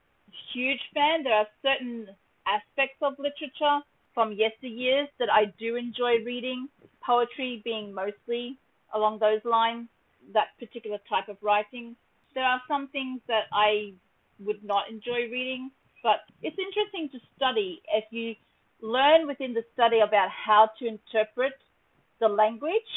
huge 0.53 0.81
fan. 0.93 1.23
There 1.23 1.33
are 1.33 1.47
certain 1.61 2.07
aspects 2.47 2.97
of 3.01 3.13
literature 3.19 3.79
from 4.13 4.35
yesteryears 4.35 5.07
that 5.19 5.29
I 5.31 5.53
do 5.59 5.75
enjoy 5.75 6.23
reading, 6.25 6.69
poetry 7.05 7.61
being 7.63 7.93
mostly 7.93 8.57
along 8.93 9.19
those 9.19 9.41
lines, 9.43 9.87
that 10.33 10.47
particular 10.59 10.99
type 11.09 11.29
of 11.29 11.37
writing. 11.41 11.95
There 12.33 12.45
are 12.45 12.61
some 12.67 12.87
things 12.87 13.21
that 13.27 13.43
I 13.51 13.93
would 14.39 14.63
not 14.63 14.89
enjoy 14.89 15.29
reading, 15.31 15.71
but 16.01 16.21
it's 16.41 16.57
interesting 16.57 17.09
to 17.09 17.19
study 17.35 17.81
if 17.93 18.05
you 18.11 18.35
learn 18.83 19.25
within 19.25 19.53
the 19.53 19.63
study 19.73 19.99
about 20.05 20.27
how 20.29 20.69
to 20.77 20.85
interpret 20.85 21.53
the 22.19 22.27
language, 22.27 22.91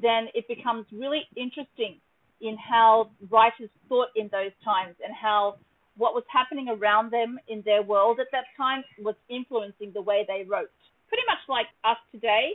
then 0.00 0.28
it 0.34 0.46
becomes 0.46 0.86
really 0.92 1.26
interesting 1.36 1.98
in 2.40 2.56
how 2.56 3.10
writers 3.28 3.68
thought 3.88 4.08
in 4.14 4.30
those 4.32 4.54
times 4.64 4.94
and 5.04 5.12
how 5.12 5.56
what 5.98 6.14
was 6.14 6.24
happening 6.32 6.68
around 6.70 7.12
them 7.12 7.38
in 7.48 7.60
their 7.66 7.82
world 7.82 8.20
at 8.20 8.28
that 8.32 8.44
time 8.56 8.82
was 9.00 9.16
influencing 9.28 9.90
the 9.92 10.00
way 10.00 10.24
they 10.26 10.46
wrote. 10.48 10.70
Pretty 11.08 11.24
much 11.26 11.42
like 11.48 11.66
us 11.84 11.98
today. 12.12 12.52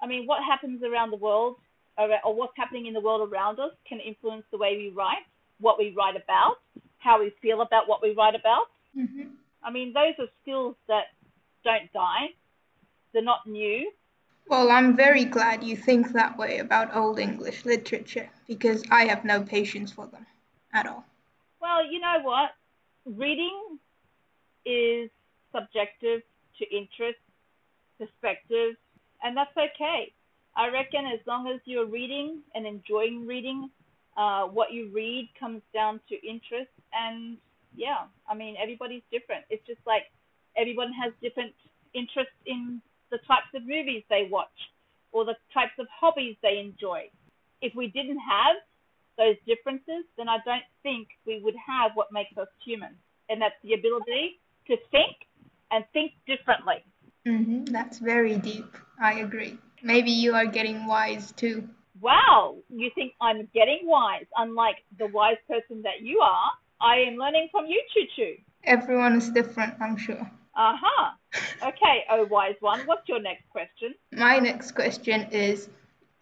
I 0.00 0.06
mean, 0.06 0.26
what 0.26 0.44
happens 0.44 0.82
around 0.84 1.10
the 1.10 1.16
world 1.16 1.56
or 1.98 2.36
what's 2.36 2.52
happening 2.56 2.86
in 2.86 2.92
the 2.92 3.00
world 3.00 3.26
around 3.26 3.58
us 3.58 3.72
can 3.88 3.98
influence 4.00 4.44
the 4.52 4.58
way 4.58 4.76
we 4.76 4.92
write, 4.94 5.24
what 5.58 5.78
we 5.78 5.94
write 5.96 6.14
about, 6.14 6.60
how 6.98 7.18
we 7.18 7.32
feel 7.40 7.62
about 7.62 7.88
what 7.88 8.02
we 8.02 8.14
write 8.14 8.34
about. 8.34 8.68
Mm-hmm. 8.96 9.32
I 9.64 9.72
mean, 9.72 9.94
those 9.94 10.14
are 10.20 10.30
skills 10.42 10.76
that 10.86 11.15
don't 11.66 11.92
die. 11.92 12.28
They're 13.12 13.22
not 13.22 13.46
new. 13.46 13.90
Well, 14.48 14.70
I'm 14.70 14.96
very 14.96 15.24
glad 15.24 15.64
you 15.64 15.76
think 15.76 16.12
that 16.12 16.38
way 16.38 16.58
about 16.58 16.94
Old 16.94 17.18
English 17.18 17.64
literature 17.64 18.30
because 18.46 18.84
I 18.90 19.06
have 19.06 19.24
no 19.24 19.42
patience 19.42 19.90
for 19.90 20.06
them 20.06 20.24
at 20.72 20.86
all. 20.86 21.04
Well, 21.60 21.84
you 21.84 21.98
know 21.98 22.18
what? 22.22 22.50
Reading 23.04 23.78
is 24.64 25.10
subjective 25.52 26.22
to 26.58 26.76
interest, 26.80 27.18
perspective, 27.98 28.76
and 29.24 29.36
that's 29.36 29.56
okay. 29.56 30.12
I 30.54 30.68
reckon 30.68 31.04
as 31.06 31.20
long 31.26 31.48
as 31.48 31.60
you're 31.64 31.86
reading 32.00 32.42
and 32.54 32.66
enjoying 32.66 33.26
reading, 33.26 33.68
uh, 34.16 34.44
what 34.44 34.72
you 34.72 34.88
read 34.94 35.28
comes 35.38 35.62
down 35.74 36.00
to 36.08 36.14
interest. 36.26 36.70
And 36.94 37.36
yeah, 37.74 38.04
I 38.30 38.34
mean, 38.34 38.54
everybody's 38.62 39.02
different. 39.10 39.44
It's 39.50 39.66
just 39.66 39.80
like 39.86 40.04
everyone 40.56 40.92
has 40.92 41.12
different 41.22 41.52
interests 41.94 42.36
in 42.46 42.80
the 43.10 43.18
types 43.26 43.50
of 43.54 43.62
movies 43.62 44.02
they 44.10 44.28
watch 44.30 44.58
or 45.12 45.24
the 45.24 45.34
types 45.54 45.72
of 45.78 45.86
hobbies 45.88 46.36
they 46.42 46.58
enjoy. 46.58 47.08
If 47.62 47.74
we 47.74 47.88
didn't 47.88 48.18
have 48.18 48.56
those 49.16 49.36
differences, 49.46 50.04
then 50.18 50.28
I 50.28 50.38
don't 50.44 50.66
think 50.82 51.08
we 51.26 51.40
would 51.42 51.54
have 51.56 51.92
what 51.94 52.12
makes 52.12 52.36
us 52.36 52.48
human, 52.64 52.94
and 53.30 53.40
that's 53.40 53.54
the 53.62 53.74
ability 53.74 54.40
to 54.66 54.76
think 54.90 55.16
and 55.70 55.84
think 55.92 56.12
differently. 56.26 56.84
Mm-hmm. 57.26 57.64
That's 57.64 57.98
very 57.98 58.36
deep. 58.36 58.76
I 59.00 59.20
agree. 59.20 59.58
Maybe 59.82 60.10
you 60.10 60.34
are 60.34 60.46
getting 60.46 60.86
wise 60.86 61.32
too. 61.32 61.68
Wow, 62.00 62.56
you 62.68 62.90
think 62.94 63.14
I'm 63.20 63.48
getting 63.54 63.80
wise? 63.84 64.26
Unlike 64.36 64.76
the 64.98 65.06
wise 65.06 65.38
person 65.48 65.82
that 65.82 66.02
you 66.02 66.20
are, 66.20 66.50
I 66.80 66.98
am 67.08 67.16
learning 67.16 67.48
from 67.50 67.66
you, 67.66 67.80
Chuchu. 67.96 68.38
Everyone 68.64 69.16
is 69.16 69.30
different, 69.30 69.74
I'm 69.80 69.96
sure. 69.96 70.30
Uh-huh. 70.56 71.10
Okay, 71.68 72.04
oh 72.10 72.24
wise 72.30 72.54
one, 72.60 72.80
what's 72.86 73.06
your 73.08 73.20
next 73.20 73.48
question? 73.50 73.94
My 74.12 74.38
next 74.38 74.72
question 74.72 75.28
is 75.30 75.68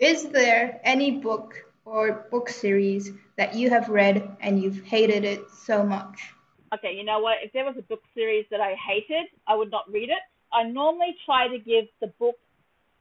Is 0.01 0.29
there 0.29 0.81
any 0.83 1.13
book 1.13 1.55
or 1.85 2.27
book 2.33 2.49
series 2.49 3.13
that 3.37 3.55
you 3.55 3.71
have 3.71 3.89
read 3.89 4.37
and 4.41 4.61
you've 4.61 4.83
hated 4.83 5.25
it 5.25 5.49
so 5.51 5.85
much? 5.85 6.35
Okay, 6.75 6.97
you 6.97 7.05
know 7.05 7.21
what? 7.21 7.37
If 7.45 7.53
there 7.53 7.65
was 7.65 7.77
a 7.79 7.83
book 7.83 8.03
series 8.13 8.47
that 8.51 8.61
I 8.61 8.75
hated, 8.75 9.27
I 9.47 9.55
would 9.55 9.71
not 9.71 9.85
read 9.89 10.09
it. 10.09 10.23
I 10.53 10.65
normally 10.65 11.17
try 11.25 11.47
to 11.47 11.59
give 11.59 11.85
the 12.01 12.09
book 12.19 12.35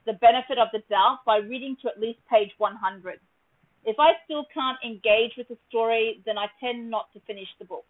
the 0.06 0.14
benefit 0.14 0.60
of 0.60 0.68
the 0.72 0.84
doubt 0.90 1.20
by 1.26 1.38
reading 1.38 1.78
to 1.82 1.88
at 1.88 2.00
least 2.00 2.20
page 2.30 2.52
100. 2.60 3.20
If 3.86 3.96
I 4.00 4.12
still 4.26 4.46
can't 4.54 4.78
engage 4.86 5.32
with 5.38 5.48
the 5.48 5.58
story, 5.68 6.22
then 6.26 6.38
I 6.38 6.48
tend 6.60 6.92
not 6.92 7.12
to 7.14 7.20
finish 7.22 7.48
the 7.58 7.66
book. 7.66 7.86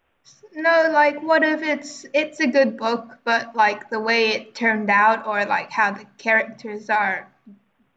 No, 0.54 0.88
like 0.92 1.20
what 1.22 1.42
if 1.42 1.62
it's 1.62 2.06
it's 2.14 2.40
a 2.40 2.46
good 2.46 2.76
book, 2.76 3.18
but 3.24 3.56
like 3.56 3.90
the 3.90 4.00
way 4.00 4.28
it 4.28 4.54
turned 4.54 4.88
out 4.88 5.26
or 5.26 5.44
like 5.44 5.70
how 5.70 5.92
the 5.92 6.06
characters 6.16 6.88
are 6.88 7.28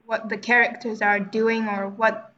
what 0.06 0.28
the 0.30 0.38
characters 0.38 1.02
are 1.02 1.20
doing 1.20 1.68
or 1.68 1.90
what 1.90 2.34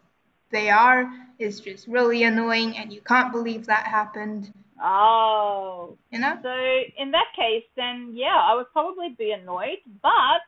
they 0.52 0.70
are 0.70 1.10
is 1.38 1.62
just 1.62 1.88
really 1.88 2.24
annoying 2.24 2.76
and 2.78 2.92
you 2.92 3.02
can't 3.02 3.32
believe 3.32 3.68
that 3.68 3.86
happened. 3.86 4.54
Oh. 4.82 5.98
You 6.12 6.20
know? 6.20 6.38
So 6.42 6.54
in 6.98 7.12
that 7.12 7.28
case 7.36 7.64
then 7.78 8.12
yeah, 8.14 8.38
I 8.38 8.56
would 8.56 8.72
probably 8.74 9.16
be 9.18 9.32
annoyed, 9.32 9.80
but 10.02 10.42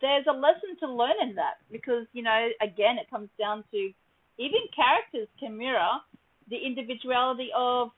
there's 0.00 0.26
a 0.28 0.32
lesson 0.32 0.76
to 0.80 0.86
learn 0.90 1.16
in 1.22 1.34
that 1.34 1.54
because, 1.72 2.06
you 2.12 2.22
know, 2.22 2.48
again 2.60 2.98
it 2.98 3.10
comes 3.10 3.30
down 3.38 3.64
to 3.72 3.90
even 4.38 4.60
characters 4.76 5.28
can 5.40 5.58
mirror 5.58 5.98
the 6.48 6.56
individuality 6.56 7.50
of 7.56 7.90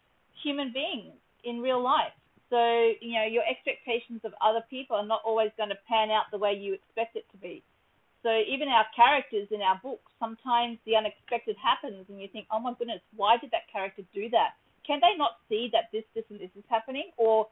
human 0.42 0.72
beings 0.72 1.14
in 1.44 1.60
real 1.60 1.82
life. 1.82 2.12
So, 2.50 2.58
you 3.00 3.14
know, 3.14 3.24
your 3.24 3.44
expectations 3.48 4.20
of 4.24 4.34
other 4.42 4.62
people 4.68 4.96
are 4.96 5.06
not 5.06 5.22
always 5.24 5.50
going 5.56 5.68
to 5.68 5.78
pan 5.88 6.10
out 6.10 6.24
the 6.32 6.38
way 6.38 6.52
you 6.52 6.74
expect 6.74 7.16
it 7.16 7.24
to 7.30 7.38
be. 7.38 7.62
So 8.22 8.28
even 8.46 8.68
our 8.68 8.84
characters 8.94 9.48
in 9.50 9.62
our 9.62 9.80
books, 9.82 10.12
sometimes 10.18 10.78
the 10.84 10.96
unexpected 10.96 11.56
happens 11.56 12.04
and 12.08 12.20
you 12.20 12.28
think, 12.28 12.46
oh 12.52 12.60
my 12.60 12.74
goodness, 12.78 13.00
why 13.16 13.36
did 13.38 13.50
that 13.52 13.70
character 13.72 14.02
do 14.12 14.28
that? 14.30 14.58
Can 14.86 15.00
they 15.00 15.16
not 15.16 15.38
see 15.48 15.70
that 15.72 15.88
this, 15.92 16.04
this, 16.14 16.24
and 16.28 16.40
this 16.40 16.50
is 16.58 16.64
happening? 16.68 17.12
Or, 17.16 17.46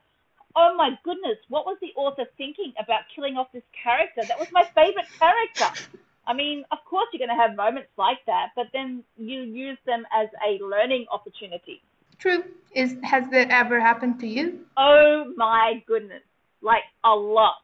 oh 0.57 0.75
my 0.77 0.99
goodness, 1.05 1.39
what 1.49 1.65
was 1.65 1.79
the 1.81 1.95
author 1.97 2.25
thinking 2.37 2.75
about 2.79 3.03
killing 3.15 3.37
off 3.37 3.49
this 3.53 3.63
character? 3.73 4.23
That 4.27 4.39
was 4.39 4.49
my 4.53 4.65
favorite 4.75 5.09
character. 5.19 5.89
I 6.27 6.35
mean, 6.35 6.65
of 6.71 6.79
course 6.85 7.07
you're 7.13 7.25
going 7.25 7.35
to 7.35 7.43
have 7.43 7.57
moments 7.57 7.89
like 7.97 8.19
that, 8.27 8.49
but 8.55 8.67
then 8.75 9.05
you 9.17 9.41
use 9.41 9.79
them 9.87 10.05
as 10.13 10.29
a 10.47 10.63
learning 10.63 11.07
opportunity. 11.11 11.81
True. 12.19 12.45
Is 12.75 12.97
has 13.03 13.25
that 13.31 13.51
ever 13.51 13.81
happened 13.81 14.21
to 14.21 14.27
you? 14.27 14.61
Oh 14.77 15.33
my 15.37 15.83
goodness, 15.87 16.23
like 16.61 16.83
a 17.05 17.11
lot. 17.11 17.55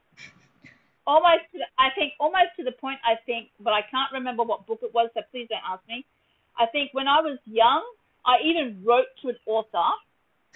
Almost, 1.06 1.44
to 1.52 1.58
the, 1.58 1.66
I 1.78 1.90
think, 1.94 2.14
almost 2.18 2.56
to 2.58 2.64
the 2.64 2.72
point. 2.72 2.98
I 3.04 3.16
think, 3.26 3.50
but 3.60 3.74
I 3.74 3.82
can't 3.82 4.10
remember 4.12 4.42
what 4.42 4.66
book 4.66 4.80
it 4.82 4.94
was. 4.94 5.10
So 5.12 5.20
please 5.30 5.46
don't 5.50 5.60
ask 5.68 5.82
me. 5.86 6.06
I 6.58 6.66
think 6.66 6.94
when 6.94 7.06
I 7.08 7.20
was 7.20 7.38
young, 7.44 7.84
I 8.24 8.36
even 8.44 8.82
wrote 8.84 9.06
to 9.22 9.28
an 9.28 9.36
author 9.46 9.90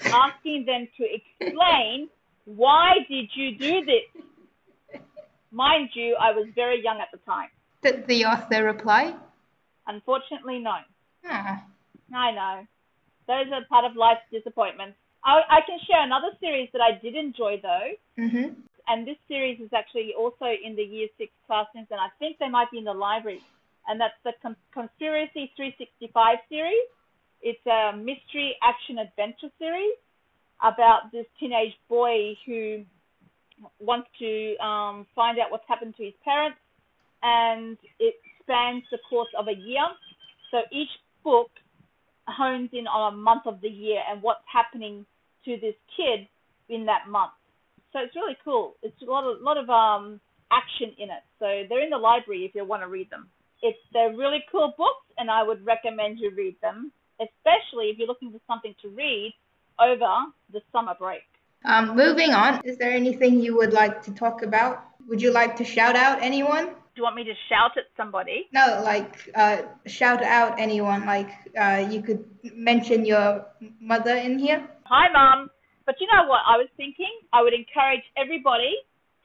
asking 0.06 0.64
them 0.64 0.88
to 0.96 1.04
explain 1.04 2.08
why 2.44 2.94
did 3.08 3.28
you 3.34 3.58
do 3.58 3.84
this. 3.84 4.22
Mind 5.50 5.90
you, 5.94 6.16
I 6.18 6.32
was 6.32 6.46
very 6.54 6.82
young 6.82 6.98
at 7.00 7.08
the 7.12 7.18
time. 7.18 7.48
Did 7.82 8.06
the 8.06 8.24
author 8.24 8.64
reply? 8.64 9.14
Unfortunately, 9.86 10.58
no. 10.58 10.76
Ah. 11.26 11.64
I 12.14 12.30
know. 12.32 12.66
Those 13.28 13.52
are 13.52 13.62
part 13.68 13.84
of 13.84 13.94
life's 13.94 14.24
disappointments. 14.32 14.96
I, 15.22 15.42
I 15.48 15.60
can 15.68 15.78
share 15.86 16.02
another 16.02 16.32
series 16.40 16.70
that 16.72 16.80
I 16.80 16.98
did 16.98 17.14
enjoy 17.14 17.60
though, 17.62 17.90
Mhm. 18.18 18.56
and 18.88 19.06
this 19.06 19.18
series 19.28 19.60
is 19.60 19.72
actually 19.72 20.14
also 20.14 20.46
in 20.46 20.74
the 20.74 20.82
Year 20.82 21.08
Six 21.18 21.30
classrooms, 21.46 21.88
and 21.90 22.00
I 22.00 22.08
think 22.18 22.38
they 22.38 22.48
might 22.48 22.70
be 22.70 22.78
in 22.78 22.84
the 22.84 22.94
library. 22.94 23.42
And 23.86 24.00
that's 24.00 24.18
the 24.24 24.32
Con- 24.42 24.56
Conspiracy 24.72 25.52
365 25.56 26.38
series. 26.48 26.88
It's 27.40 27.64
a 27.66 27.92
mystery 27.96 28.56
action 28.62 28.98
adventure 28.98 29.50
series 29.58 29.94
about 30.62 31.12
this 31.12 31.26
teenage 31.38 31.76
boy 31.88 32.36
who 32.44 32.84
wants 33.78 34.08
to 34.18 34.56
um, 34.58 35.06
find 35.14 35.38
out 35.38 35.50
what's 35.50 35.68
happened 35.68 35.94
to 35.96 36.04
his 36.04 36.14
parents, 36.24 36.58
and 37.22 37.76
it 37.98 38.16
spans 38.42 38.84
the 38.90 38.98
course 39.08 39.32
of 39.38 39.48
a 39.48 39.54
year. 39.54 39.86
So 40.50 40.62
each 40.72 40.90
book 41.22 41.50
hones 42.28 42.70
in 42.72 42.86
on 42.86 43.14
a 43.14 43.16
month 43.16 43.46
of 43.46 43.60
the 43.60 43.68
year 43.68 44.00
and 44.08 44.22
what's 44.22 44.44
happening 44.52 45.06
to 45.44 45.56
this 45.60 45.74
kid 45.96 46.28
in 46.68 46.86
that 46.86 47.08
month. 47.08 47.32
So 47.92 48.00
it's 48.00 48.14
really 48.14 48.36
cool. 48.44 48.76
It's 48.82 49.00
a 49.02 49.04
lot 49.06 49.24
of 49.24 49.40
lot 49.40 49.56
of 49.56 49.68
um 49.70 50.20
action 50.50 50.94
in 50.98 51.10
it. 51.10 51.24
So 51.38 51.64
they're 51.68 51.82
in 51.82 51.90
the 51.90 51.98
library 51.98 52.44
if 52.44 52.54
you 52.54 52.64
want 52.64 52.82
to 52.82 52.88
read 52.88 53.10
them. 53.10 53.28
It's 53.62 53.78
they're 53.92 54.14
really 54.14 54.44
cool 54.50 54.74
books 54.76 55.06
and 55.16 55.30
I 55.30 55.42
would 55.42 55.64
recommend 55.64 56.18
you 56.18 56.30
read 56.36 56.56
them, 56.62 56.92
especially 57.20 57.86
if 57.86 57.98
you're 57.98 58.06
looking 58.06 58.30
for 58.30 58.40
something 58.46 58.74
to 58.82 58.88
read 58.88 59.34
over 59.80 60.26
the 60.52 60.60
summer 60.72 60.94
break. 60.98 61.22
Um, 61.64 61.96
moving 61.96 62.30
on, 62.30 62.60
is 62.64 62.78
there 62.78 62.92
anything 62.92 63.40
you 63.40 63.56
would 63.56 63.72
like 63.72 64.02
to 64.04 64.12
talk 64.12 64.42
about? 64.42 64.84
Would 65.08 65.20
you 65.20 65.32
like 65.32 65.56
to 65.56 65.64
shout 65.64 65.96
out 65.96 66.22
anyone? 66.22 66.70
Do 66.98 67.02
you 67.02 67.04
want 67.04 67.14
me 67.14 67.22
to 67.22 67.34
shout 67.48 67.78
at 67.78 67.84
somebody? 67.96 68.48
No, 68.52 68.82
like 68.84 69.30
uh, 69.36 69.58
shout 69.86 70.20
out 70.20 70.58
anyone. 70.58 71.06
Like 71.06 71.30
uh, 71.56 71.86
you 71.88 72.02
could 72.02 72.24
mention 72.52 73.06
your 73.06 73.46
mother 73.80 74.16
in 74.16 74.36
here. 74.36 74.68
Hi, 74.86 75.06
Mum. 75.12 75.48
But 75.86 75.94
you 76.00 76.08
know 76.08 76.26
what? 76.26 76.40
I 76.44 76.56
was 76.56 76.66
thinking 76.76 77.12
I 77.32 77.40
would 77.40 77.52
encourage 77.54 78.02
everybody 78.16 78.74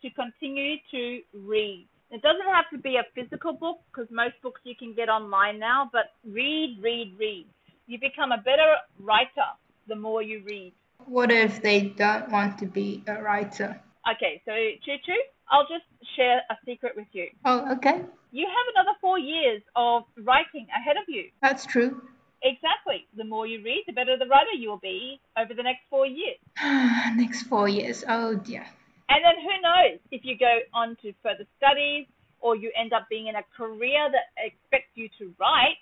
to 0.04 0.12
continue 0.12 0.76
to 0.92 1.22
read. 1.34 1.88
It 2.12 2.22
doesn't 2.22 2.46
have 2.54 2.70
to 2.74 2.78
be 2.78 2.98
a 2.98 3.06
physical 3.16 3.54
book 3.54 3.80
because 3.90 4.08
most 4.12 4.36
books 4.44 4.62
you 4.66 4.76
can 4.76 4.94
get 4.94 5.10
online 5.10 5.58
now, 5.58 5.90
but 5.92 6.12
read, 6.24 6.78
read, 6.80 7.16
read. 7.18 7.48
You 7.88 7.98
become 8.00 8.32
a 8.32 8.38
better 8.38 8.76
writer 9.00 9.50
the 9.88 9.96
more 9.96 10.22
you 10.22 10.44
read. 10.46 10.74
What 11.06 11.32
if 11.32 11.64
they 11.64 11.92
don't 11.98 12.30
want 12.30 12.60
to 12.60 12.68
be 12.68 13.04
a 13.08 13.20
writer? 13.20 13.82
Okay, 14.10 14.42
so 14.46 14.52
Chuchu, 14.52 15.16
I'll 15.50 15.68
just 15.68 15.86
share 16.16 16.42
a 16.50 16.56
secret 16.66 16.94
with 16.96 17.08
you. 17.14 17.28
Oh, 17.46 17.72
okay. 17.74 18.02
You 18.32 18.48
have 18.48 18.68
another 18.76 18.98
four 19.00 19.18
years 19.18 19.62
of 19.76 20.04
writing 20.18 20.68
ahead 20.76 20.98
of 20.98 21.04
you. 21.08 21.30
That's 21.42 21.66
true. 21.66 22.02
Exactly. 22.44 23.08
The 23.16 23.24
more 23.24 23.48
you 23.48 23.64
read, 23.64 23.84
the 23.88 23.94
better 23.94 24.18
the 24.18 24.28
writer 24.28 24.52
you 24.58 24.70
will 24.70 24.84
be 24.84 25.22
over 25.38 25.54
the 25.54 25.64
next 25.64 25.82
four 25.90 26.06
years. 26.06 26.36
Next 27.16 27.44
four 27.44 27.70
years. 27.70 28.04
Oh 28.08 28.36
dear. 28.36 28.66
And 29.08 29.24
then 29.24 29.36
who 29.40 29.62
knows 29.62 30.00
if 30.12 30.26
you 30.26 30.38
go 30.38 30.60
on 30.74 30.98
to 31.02 31.14
further 31.24 31.46
studies 31.58 32.06
or 32.42 32.58
you 32.58 32.72
end 32.78 32.92
up 32.92 33.08
being 33.10 33.28
in 33.28 33.36
a 33.36 33.44
career 33.56 34.10
that 34.12 34.34
expects 34.44 34.92
you 34.96 35.08
to 35.20 35.34
write, 35.40 35.80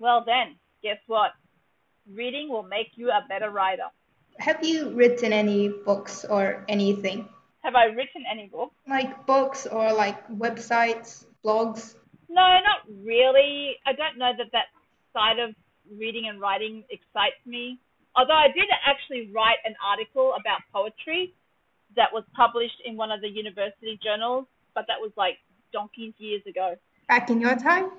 well 0.00 0.24
then, 0.26 0.56
guess 0.82 0.98
what? 1.06 1.30
Reading 2.12 2.48
will 2.48 2.64
make 2.64 2.88
you 2.96 3.10
a 3.10 3.24
better 3.28 3.50
writer. 3.50 3.86
Have 4.38 4.64
you 4.64 4.90
written 4.90 5.32
any 5.32 5.68
books 5.68 6.24
or 6.24 6.64
anything? 6.68 7.28
Have 7.62 7.74
I 7.74 7.86
written 7.86 8.24
any 8.30 8.46
books? 8.46 8.74
Like 8.88 9.26
books 9.26 9.66
or 9.66 9.92
like 9.92 10.26
websites, 10.28 11.26
blogs? 11.44 11.96
No, 12.28 12.42
not 12.42 12.86
really. 13.04 13.76
I 13.86 13.92
don't 13.92 14.16
know 14.16 14.32
that 14.38 14.46
that 14.52 14.66
side 15.12 15.38
of 15.38 15.54
reading 15.98 16.28
and 16.28 16.40
writing 16.40 16.84
excites 16.90 17.40
me. 17.46 17.80
Although 18.16 18.34
I 18.34 18.48
did 18.48 18.66
actually 18.86 19.30
write 19.34 19.58
an 19.64 19.74
article 19.84 20.34
about 20.38 20.60
poetry 20.72 21.34
that 21.96 22.08
was 22.12 22.24
published 22.36 22.80
in 22.84 22.96
one 22.96 23.10
of 23.10 23.20
the 23.20 23.28
university 23.28 23.98
journals, 24.02 24.46
but 24.74 24.84
that 24.88 25.00
was 25.00 25.10
like 25.16 25.38
donkeys 25.72 26.14
years 26.18 26.42
ago. 26.46 26.74
Back 27.08 27.30
in 27.30 27.40
your 27.40 27.56
time? 27.56 27.90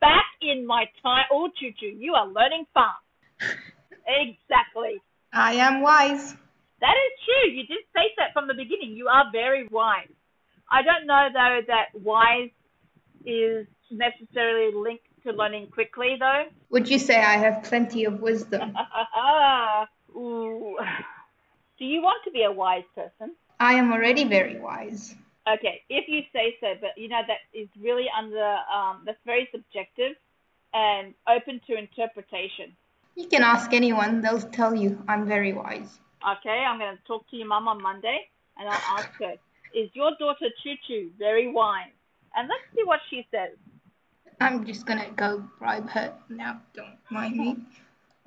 Back 0.00 0.26
in 0.40 0.66
my 0.66 0.84
time, 1.02 1.24
oh, 1.32 1.48
Chuchu, 1.60 1.98
you 1.98 2.14
are 2.14 2.26
learning 2.26 2.66
fast. 2.74 3.04
exactly. 4.06 5.00
I 5.32 5.54
am 5.54 5.80
wise. 5.80 6.34
That 6.80 6.94
is 7.06 7.12
true. 7.24 7.52
You 7.52 7.66
did 7.66 7.84
say 7.94 8.12
that 8.18 8.32
from 8.32 8.48
the 8.48 8.54
beginning. 8.54 8.92
You 8.96 9.08
are 9.08 9.24
very 9.32 9.68
wise. 9.68 10.08
I 10.70 10.82
don't 10.82 11.06
know 11.06 11.28
though 11.32 11.60
that 11.66 12.00
wise 12.00 12.50
is 13.24 13.66
necessarily 13.90 14.74
linked 14.74 15.04
to 15.24 15.32
learning 15.32 15.68
quickly 15.72 16.16
though. 16.18 16.44
Would 16.70 16.88
you 16.88 16.98
say 16.98 17.18
I 17.18 17.36
have 17.36 17.62
plenty 17.64 18.04
of 18.04 18.20
wisdom? 18.20 18.74
Ooh. 20.16 20.76
Do 21.78 21.84
you 21.84 22.02
want 22.02 22.22
to 22.24 22.30
be 22.30 22.44
a 22.44 22.52
wise 22.52 22.84
person? 22.94 23.34
I 23.58 23.74
am 23.74 23.92
already 23.92 24.24
very 24.24 24.58
wise. 24.58 25.14
Okay, 25.48 25.82
if 25.88 26.06
you 26.08 26.20
say 26.32 26.56
so, 26.60 26.74
but 26.80 26.90
you 26.96 27.08
know 27.08 27.20
that 27.26 27.38
is 27.58 27.68
really 27.80 28.06
under 28.16 28.56
um, 28.72 29.02
that's 29.06 29.18
very 29.24 29.48
subjective 29.50 30.16
and 30.72 31.14
open 31.28 31.60
to 31.66 31.76
interpretation. 31.76 32.76
You 33.16 33.26
can 33.28 33.42
ask 33.42 33.72
anyone, 33.72 34.22
they'll 34.22 34.40
tell 34.40 34.74
you 34.74 35.02
I'm 35.08 35.26
very 35.26 35.52
wise. 35.52 35.98
Okay, 36.38 36.64
I'm 36.66 36.78
going 36.78 36.96
to 36.96 37.02
talk 37.06 37.28
to 37.30 37.36
your 37.36 37.48
mum 37.48 37.68
on 37.68 37.82
Monday 37.82 38.28
and 38.58 38.68
I'll 38.68 38.98
ask 38.98 39.10
her, 39.20 39.34
is 39.74 39.90
your 39.94 40.10
daughter 40.18 40.46
Choo 40.62 40.74
Choo 40.86 41.10
very 41.18 41.52
wise? 41.52 41.92
And 42.34 42.48
let's 42.48 42.62
see 42.74 42.82
what 42.84 43.00
she 43.08 43.26
says. 43.30 43.56
I'm 44.40 44.64
just 44.64 44.86
gonna 44.86 45.10
go 45.16 45.44
bribe 45.58 45.90
her 45.90 46.14
now, 46.28 46.62
don't 46.74 46.96
mind 47.10 47.36
me. 47.36 47.56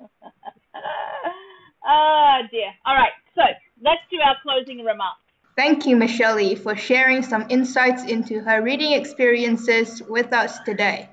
oh 1.86 2.40
dear. 2.50 2.72
All 2.86 2.94
right, 2.94 3.12
so 3.34 3.42
let's 3.82 4.00
do 4.10 4.18
our 4.24 4.36
closing 4.42 4.84
remarks. 4.84 5.20
Thank 5.56 5.86
you, 5.86 5.96
Michelle, 5.96 6.54
for 6.56 6.76
sharing 6.76 7.22
some 7.22 7.46
insights 7.48 8.04
into 8.04 8.40
her 8.40 8.62
reading 8.62 8.92
experiences 8.92 10.02
with 10.02 10.32
us 10.32 10.58
today. 10.60 11.08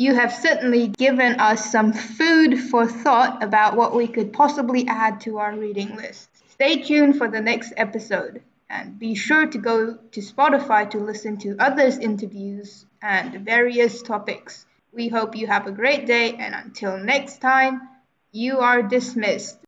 You 0.00 0.14
have 0.14 0.32
certainly 0.32 0.86
given 0.86 1.40
us 1.40 1.72
some 1.72 1.92
food 1.92 2.56
for 2.70 2.86
thought 2.86 3.42
about 3.42 3.74
what 3.76 3.96
we 3.96 4.06
could 4.06 4.32
possibly 4.32 4.86
add 4.86 5.20
to 5.22 5.38
our 5.38 5.52
reading 5.52 5.96
list. 5.96 6.28
Stay 6.50 6.82
tuned 6.82 7.18
for 7.18 7.26
the 7.26 7.40
next 7.40 7.72
episode 7.76 8.40
and 8.70 8.96
be 8.96 9.16
sure 9.16 9.46
to 9.46 9.58
go 9.58 9.94
to 10.12 10.20
Spotify 10.20 10.88
to 10.90 10.98
listen 10.98 11.36
to 11.38 11.56
others' 11.58 11.98
interviews 11.98 12.86
and 13.02 13.44
various 13.44 14.00
topics. 14.00 14.66
We 14.92 15.08
hope 15.08 15.34
you 15.34 15.48
have 15.48 15.66
a 15.66 15.72
great 15.72 16.06
day 16.06 16.32
and 16.34 16.54
until 16.54 16.96
next 16.96 17.40
time, 17.40 17.80
you 18.30 18.60
are 18.60 18.84
dismissed. 18.84 19.58